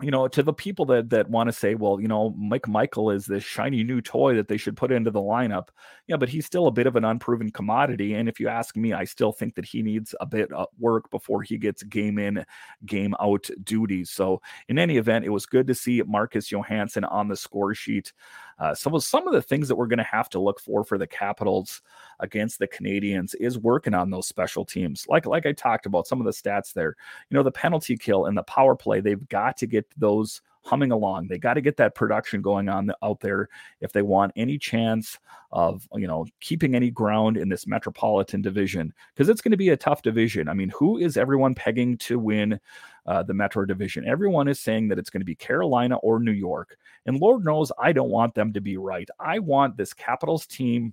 you 0.00 0.12
know, 0.12 0.28
to 0.28 0.44
the 0.44 0.52
people 0.52 0.84
that 0.86 1.10
that 1.10 1.28
want 1.28 1.48
to 1.48 1.52
say, 1.52 1.74
well, 1.74 2.00
you 2.00 2.06
know, 2.06 2.30
McMichael 2.38 3.12
is 3.12 3.26
this 3.26 3.42
shiny 3.42 3.82
new 3.82 4.00
toy 4.00 4.34
that 4.36 4.46
they 4.46 4.56
should 4.56 4.76
put 4.76 4.92
into 4.92 5.10
the 5.10 5.20
lineup. 5.20 5.68
Yeah, 6.06 6.16
but 6.16 6.28
he's 6.28 6.46
still 6.46 6.68
a 6.68 6.72
bit 6.72 6.86
of 6.86 6.94
an 6.94 7.04
unproven 7.04 7.50
commodity. 7.50 8.14
And 8.14 8.28
if 8.28 8.38
you 8.38 8.48
ask 8.48 8.76
me, 8.76 8.92
I 8.92 9.04
still 9.04 9.32
think 9.32 9.56
that 9.56 9.64
he 9.64 9.82
needs 9.82 10.14
a 10.20 10.26
bit 10.26 10.52
of 10.52 10.68
work 10.78 11.10
before 11.10 11.42
he 11.42 11.58
gets 11.58 11.82
game 11.82 12.18
in, 12.18 12.44
game 12.86 13.14
out 13.20 13.50
duties. 13.64 14.10
So, 14.10 14.40
in 14.68 14.78
any 14.78 14.98
event, 14.98 15.24
it 15.24 15.30
was 15.30 15.46
good 15.46 15.66
to 15.66 15.74
see 15.74 16.02
Marcus 16.06 16.50
Johansson 16.52 17.04
on 17.04 17.26
the 17.26 17.36
score 17.36 17.74
sheet. 17.74 18.12
Uh, 18.58 18.74
some 18.74 18.98
some 19.00 19.26
of 19.26 19.32
the 19.32 19.42
things 19.42 19.68
that 19.68 19.76
we're 19.76 19.86
going 19.86 19.98
to 19.98 20.04
have 20.04 20.28
to 20.30 20.40
look 20.40 20.60
for 20.60 20.84
for 20.84 20.98
the 20.98 21.06
Capitals 21.06 21.82
against 22.20 22.58
the 22.58 22.66
Canadiens 22.66 23.34
is 23.38 23.58
working 23.58 23.94
on 23.94 24.10
those 24.10 24.26
special 24.26 24.64
teams. 24.64 25.06
Like 25.08 25.26
like 25.26 25.46
I 25.46 25.52
talked 25.52 25.86
about 25.86 26.06
some 26.06 26.20
of 26.20 26.24
the 26.24 26.32
stats 26.32 26.72
there. 26.72 26.96
You 27.30 27.36
know, 27.36 27.42
the 27.42 27.52
penalty 27.52 27.96
kill 27.96 28.26
and 28.26 28.36
the 28.36 28.42
power 28.42 28.74
play. 28.74 29.00
They've 29.00 29.28
got 29.28 29.56
to 29.58 29.66
get 29.66 29.86
those 29.96 30.40
humming 30.68 30.92
along. 30.92 31.28
They 31.28 31.38
got 31.38 31.54
to 31.54 31.60
get 31.60 31.78
that 31.78 31.94
production 31.94 32.42
going 32.42 32.68
on 32.68 32.92
out 33.02 33.20
there 33.20 33.48
if 33.80 33.92
they 33.92 34.02
want 34.02 34.32
any 34.36 34.58
chance 34.58 35.18
of, 35.50 35.88
you 35.94 36.06
know, 36.06 36.26
keeping 36.40 36.74
any 36.74 36.90
ground 36.90 37.38
in 37.38 37.48
this 37.48 37.66
metropolitan 37.66 38.42
division 38.42 38.92
because 39.14 39.28
it's 39.28 39.40
going 39.40 39.52
to 39.52 39.56
be 39.56 39.70
a 39.70 39.76
tough 39.76 40.02
division. 40.02 40.48
I 40.48 40.54
mean, 40.54 40.68
who 40.70 40.98
is 40.98 41.16
everyone 41.16 41.54
pegging 41.54 41.96
to 41.98 42.18
win 42.18 42.60
uh, 43.06 43.22
the 43.22 43.34
Metro 43.34 43.64
division? 43.64 44.06
Everyone 44.06 44.46
is 44.46 44.60
saying 44.60 44.88
that 44.88 44.98
it's 44.98 45.10
going 45.10 45.22
to 45.22 45.24
be 45.24 45.34
Carolina 45.34 45.96
or 45.96 46.20
New 46.20 46.32
York. 46.32 46.76
And 47.06 47.18
Lord 47.18 47.44
knows 47.44 47.72
I 47.78 47.92
don't 47.92 48.10
want 48.10 48.34
them 48.34 48.52
to 48.52 48.60
be 48.60 48.76
right. 48.76 49.08
I 49.18 49.38
want 49.38 49.76
this 49.76 49.94
Capitals 49.94 50.46
team 50.46 50.92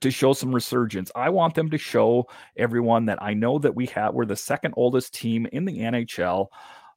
to 0.00 0.10
show 0.10 0.32
some 0.32 0.54
resurgence. 0.54 1.12
I 1.14 1.30
want 1.30 1.54
them 1.54 1.70
to 1.70 1.78
show 1.78 2.26
everyone 2.56 3.06
that 3.06 3.22
I 3.22 3.34
know 3.34 3.58
that 3.60 3.74
we 3.74 3.86
have 3.86 4.14
we're 4.14 4.26
the 4.26 4.34
second 4.34 4.74
oldest 4.76 5.14
team 5.14 5.46
in 5.52 5.64
the 5.64 5.78
NHL. 5.78 6.48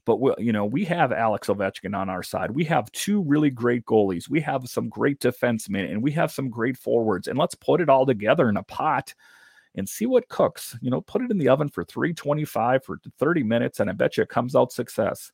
But 0.08 0.22
we, 0.22 0.32
you 0.38 0.54
know, 0.54 0.64
we 0.64 0.86
have 0.86 1.12
Alex 1.12 1.50
Ovechkin 1.50 1.94
on 1.94 2.10
our 2.10 2.24
side. 2.24 2.52
We 2.52 2.64
have 2.64 2.90
two 2.94 3.22
really 3.24 3.50
great 3.50 3.86
goalies. 3.86 4.30
We 4.30 4.40
have 4.40 4.66
some 4.70 4.88
great 4.88 5.20
defensemen, 5.20 5.92
and 5.92 6.02
we 6.02 6.12
have 6.14 6.32
some 6.32 6.50
great 6.50 6.78
forwards. 6.78 7.28
And 7.28 7.38
let's 7.38 7.56
put 7.56 7.82
it 7.82 7.90
all 7.90 8.06
together 8.06 8.48
in 8.48 8.56
a 8.56 8.64
pot 8.64 9.14
and 9.76 9.88
see 9.88 10.06
what 10.06 10.30
cooks. 10.30 10.78
You 10.82 10.92
know, 10.92 11.02
put 11.02 11.24
it 11.24 11.30
in 11.30 11.38
the 11.38 11.50
oven 11.50 11.68
for 11.68 11.84
325 11.84 12.86
for 12.86 13.02
30 13.20 13.44
minutes, 13.44 13.82
and 13.82 13.90
I 13.90 13.94
bet 13.94 14.16
you 14.16 14.24
it 14.24 14.30
comes 14.30 14.56
out 14.56 14.72
success 14.72 15.34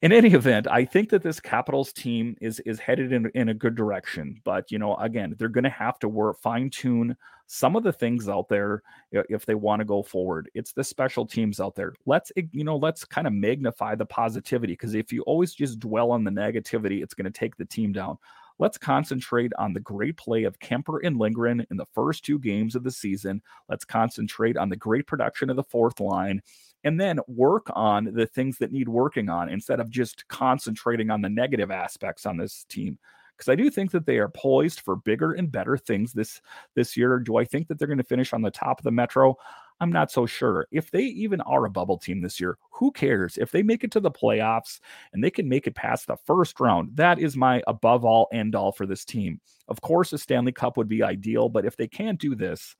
in 0.00 0.12
any 0.12 0.32
event, 0.32 0.68
I 0.70 0.84
think 0.84 1.08
that 1.10 1.22
this 1.22 1.40
Capitals 1.40 1.92
team 1.92 2.36
is 2.40 2.60
is 2.60 2.78
headed 2.78 3.12
in, 3.12 3.30
in 3.34 3.48
a 3.48 3.54
good 3.54 3.74
direction. 3.74 4.40
But 4.44 4.70
you 4.70 4.78
know, 4.78 4.94
again, 4.96 5.34
they're 5.38 5.48
going 5.48 5.64
to 5.64 5.70
have 5.70 5.98
to 6.00 6.08
work 6.08 6.38
fine 6.40 6.70
tune 6.70 7.16
some 7.46 7.76
of 7.76 7.82
the 7.82 7.92
things 7.92 8.28
out 8.28 8.48
there 8.48 8.82
if 9.10 9.46
they 9.46 9.54
want 9.54 9.80
to 9.80 9.84
go 9.84 10.02
forward. 10.02 10.50
It's 10.54 10.72
the 10.72 10.84
special 10.84 11.26
teams 11.26 11.60
out 11.60 11.74
there. 11.74 11.94
Let's 12.06 12.30
you 12.52 12.62
know, 12.62 12.76
let's 12.76 13.04
kind 13.04 13.26
of 13.26 13.32
magnify 13.32 13.96
the 13.96 14.06
positivity 14.06 14.74
because 14.74 14.94
if 14.94 15.12
you 15.12 15.22
always 15.22 15.52
just 15.54 15.80
dwell 15.80 16.12
on 16.12 16.22
the 16.22 16.30
negativity, 16.30 17.02
it's 17.02 17.14
going 17.14 17.30
to 17.30 17.38
take 17.38 17.56
the 17.56 17.64
team 17.64 17.92
down. 17.92 18.18
Let's 18.60 18.78
concentrate 18.78 19.52
on 19.58 19.72
the 19.72 19.80
great 19.80 20.16
play 20.16 20.44
of 20.44 20.58
Kuemper 20.58 20.98
and 21.04 21.16
Lindgren 21.16 21.64
in 21.70 21.76
the 21.76 21.86
first 21.86 22.24
two 22.24 22.40
games 22.40 22.74
of 22.74 22.82
the 22.82 22.90
season. 22.90 23.40
Let's 23.68 23.84
concentrate 23.84 24.56
on 24.56 24.68
the 24.68 24.76
great 24.76 25.06
production 25.06 25.48
of 25.48 25.56
the 25.56 25.62
fourth 25.62 26.00
line 26.00 26.42
and 26.84 27.00
then 27.00 27.20
work 27.26 27.68
on 27.74 28.12
the 28.12 28.26
things 28.26 28.58
that 28.58 28.72
need 28.72 28.88
working 28.88 29.28
on 29.28 29.48
instead 29.48 29.80
of 29.80 29.90
just 29.90 30.26
concentrating 30.28 31.10
on 31.10 31.22
the 31.22 31.28
negative 31.28 31.70
aspects 31.70 32.26
on 32.26 32.36
this 32.36 32.64
team 32.68 32.98
because 33.38 33.50
I 33.50 33.54
do 33.54 33.70
think 33.70 33.92
that 33.92 34.04
they 34.04 34.18
are 34.18 34.28
poised 34.28 34.80
for 34.80 34.96
bigger 34.96 35.32
and 35.32 35.50
better 35.50 35.78
things 35.78 36.12
this 36.12 36.40
this 36.74 36.96
year. 36.96 37.20
Do 37.20 37.36
I 37.36 37.44
think 37.44 37.68
that 37.68 37.78
they're 37.78 37.86
going 37.86 37.98
to 37.98 38.04
finish 38.04 38.32
on 38.32 38.42
the 38.42 38.50
top 38.50 38.80
of 38.80 38.84
the 38.84 38.90
Metro? 38.90 39.36
I'm 39.80 39.92
not 39.92 40.10
so 40.10 40.26
sure. 40.26 40.66
If 40.72 40.90
they 40.90 41.02
even 41.04 41.40
are 41.42 41.64
a 41.64 41.70
bubble 41.70 41.98
team 41.98 42.20
this 42.20 42.40
year, 42.40 42.58
who 42.72 42.90
cares? 42.90 43.38
If 43.38 43.52
they 43.52 43.62
make 43.62 43.84
it 43.84 43.92
to 43.92 44.00
the 44.00 44.10
playoffs 44.10 44.80
and 45.12 45.22
they 45.22 45.30
can 45.30 45.48
make 45.48 45.68
it 45.68 45.76
past 45.76 46.08
the 46.08 46.16
first 46.16 46.58
round, 46.58 46.90
that 46.96 47.20
is 47.20 47.36
my 47.36 47.62
above 47.68 48.04
all 48.04 48.26
end 48.32 48.56
all 48.56 48.72
for 48.72 48.86
this 48.86 49.04
team. 49.04 49.40
Of 49.68 49.80
course, 49.80 50.12
a 50.12 50.18
Stanley 50.18 50.52
Cup 50.52 50.76
would 50.76 50.88
be 50.88 51.04
ideal, 51.04 51.48
but 51.48 51.64
if 51.64 51.76
they 51.76 51.86
can't 51.86 52.18
do 52.18 52.34
this, 52.34 52.74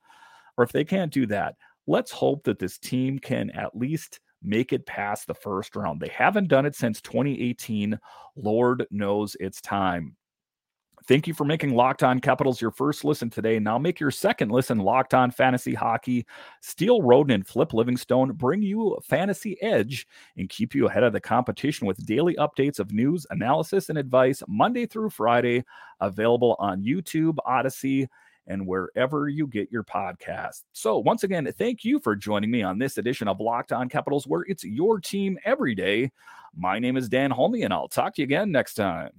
or 0.57 0.65
if 0.65 0.73
they 0.73 0.85
can't 0.85 1.13
do 1.13 1.25
that, 1.27 1.55
let's 1.88 2.12
hope 2.12 2.44
that 2.44 2.59
this 2.59 2.79
team 2.79 3.18
can 3.18 3.51
at 3.51 3.77
least 3.77 4.20
make 4.42 4.72
it 4.72 4.87
past 4.87 5.27
the 5.27 5.35
first 5.35 5.74
round. 5.74 6.01
They 6.01 6.12
haven't 6.14 6.48
done 6.48 6.66
it 6.66 6.77
since 6.77 7.01
2018. 7.01 7.98
Lord 8.37 8.87
knows 8.90 9.37
it's 9.40 9.61
time. 9.61 10.14
Thank 11.07 11.27
you 11.27 11.33
for 11.33 11.46
making 11.46 11.74
Locked 11.74 12.03
On 12.03 12.20
Capitals 12.20 12.61
your 12.61 12.70
first 12.70 13.03
listen 13.03 13.31
today. 13.31 13.59
Now 13.59 13.79
make 13.79 13.98
your 13.98 14.11
second 14.11 14.51
listen 14.51 14.79
Locked 14.79 15.14
On 15.14 15.31
Fantasy 15.31 15.72
Hockey. 15.72 16.27
Steele 16.61 17.01
Roden 17.01 17.35
and 17.35 17.46
Flip 17.46 17.72
Livingstone 17.72 18.33
bring 18.33 18.61
you 18.61 18.98
fantasy 19.03 19.57
edge 19.62 20.07
and 20.37 20.51
keep 20.51 20.74
you 20.74 20.87
ahead 20.87 21.05
of 21.05 21.14
the 21.14 21.20
competition 21.20 21.87
with 21.87 22.05
daily 22.05 22.35
updates 22.35 22.79
of 22.79 22.92
news, 22.92 23.27
analysis, 23.31 23.88
and 23.88 23.96
advice 23.96 24.42
Monday 24.46 24.85
through 24.85 25.09
Friday, 25.09 25.64
available 26.01 26.57
on 26.59 26.85
YouTube, 26.85 27.38
Odyssey, 27.46 28.07
and 28.49 28.67
wherever 28.67 29.29
you 29.29 29.47
get 29.47 29.71
your 29.71 29.85
podcast. 29.85 30.65
So, 30.73 30.99
once 30.99 31.23
again, 31.23 31.49
thank 31.57 31.85
you 31.85 32.01
for 32.01 32.17
joining 32.17 32.51
me 32.51 32.63
on 32.63 32.79
this 32.79 32.99
edition 32.99 33.29
of 33.29 33.41
Locked 33.41 33.73
On 33.73 33.89
Capitals, 33.89 34.27
where 34.27 34.45
it's 34.49 34.65
your 34.65 34.99
team 34.99 35.39
every 35.45 35.75
day. 35.75 36.11
My 36.57 36.79
name 36.79 36.97
is 36.97 37.09
Dan 37.09 37.31
Holmey, 37.31 37.65
and 37.65 37.73
I'll 37.73 37.89
talk 37.89 38.15
to 38.17 38.23
you 38.23 38.25
again 38.25 38.51
next 38.51 38.75
time. 38.75 39.13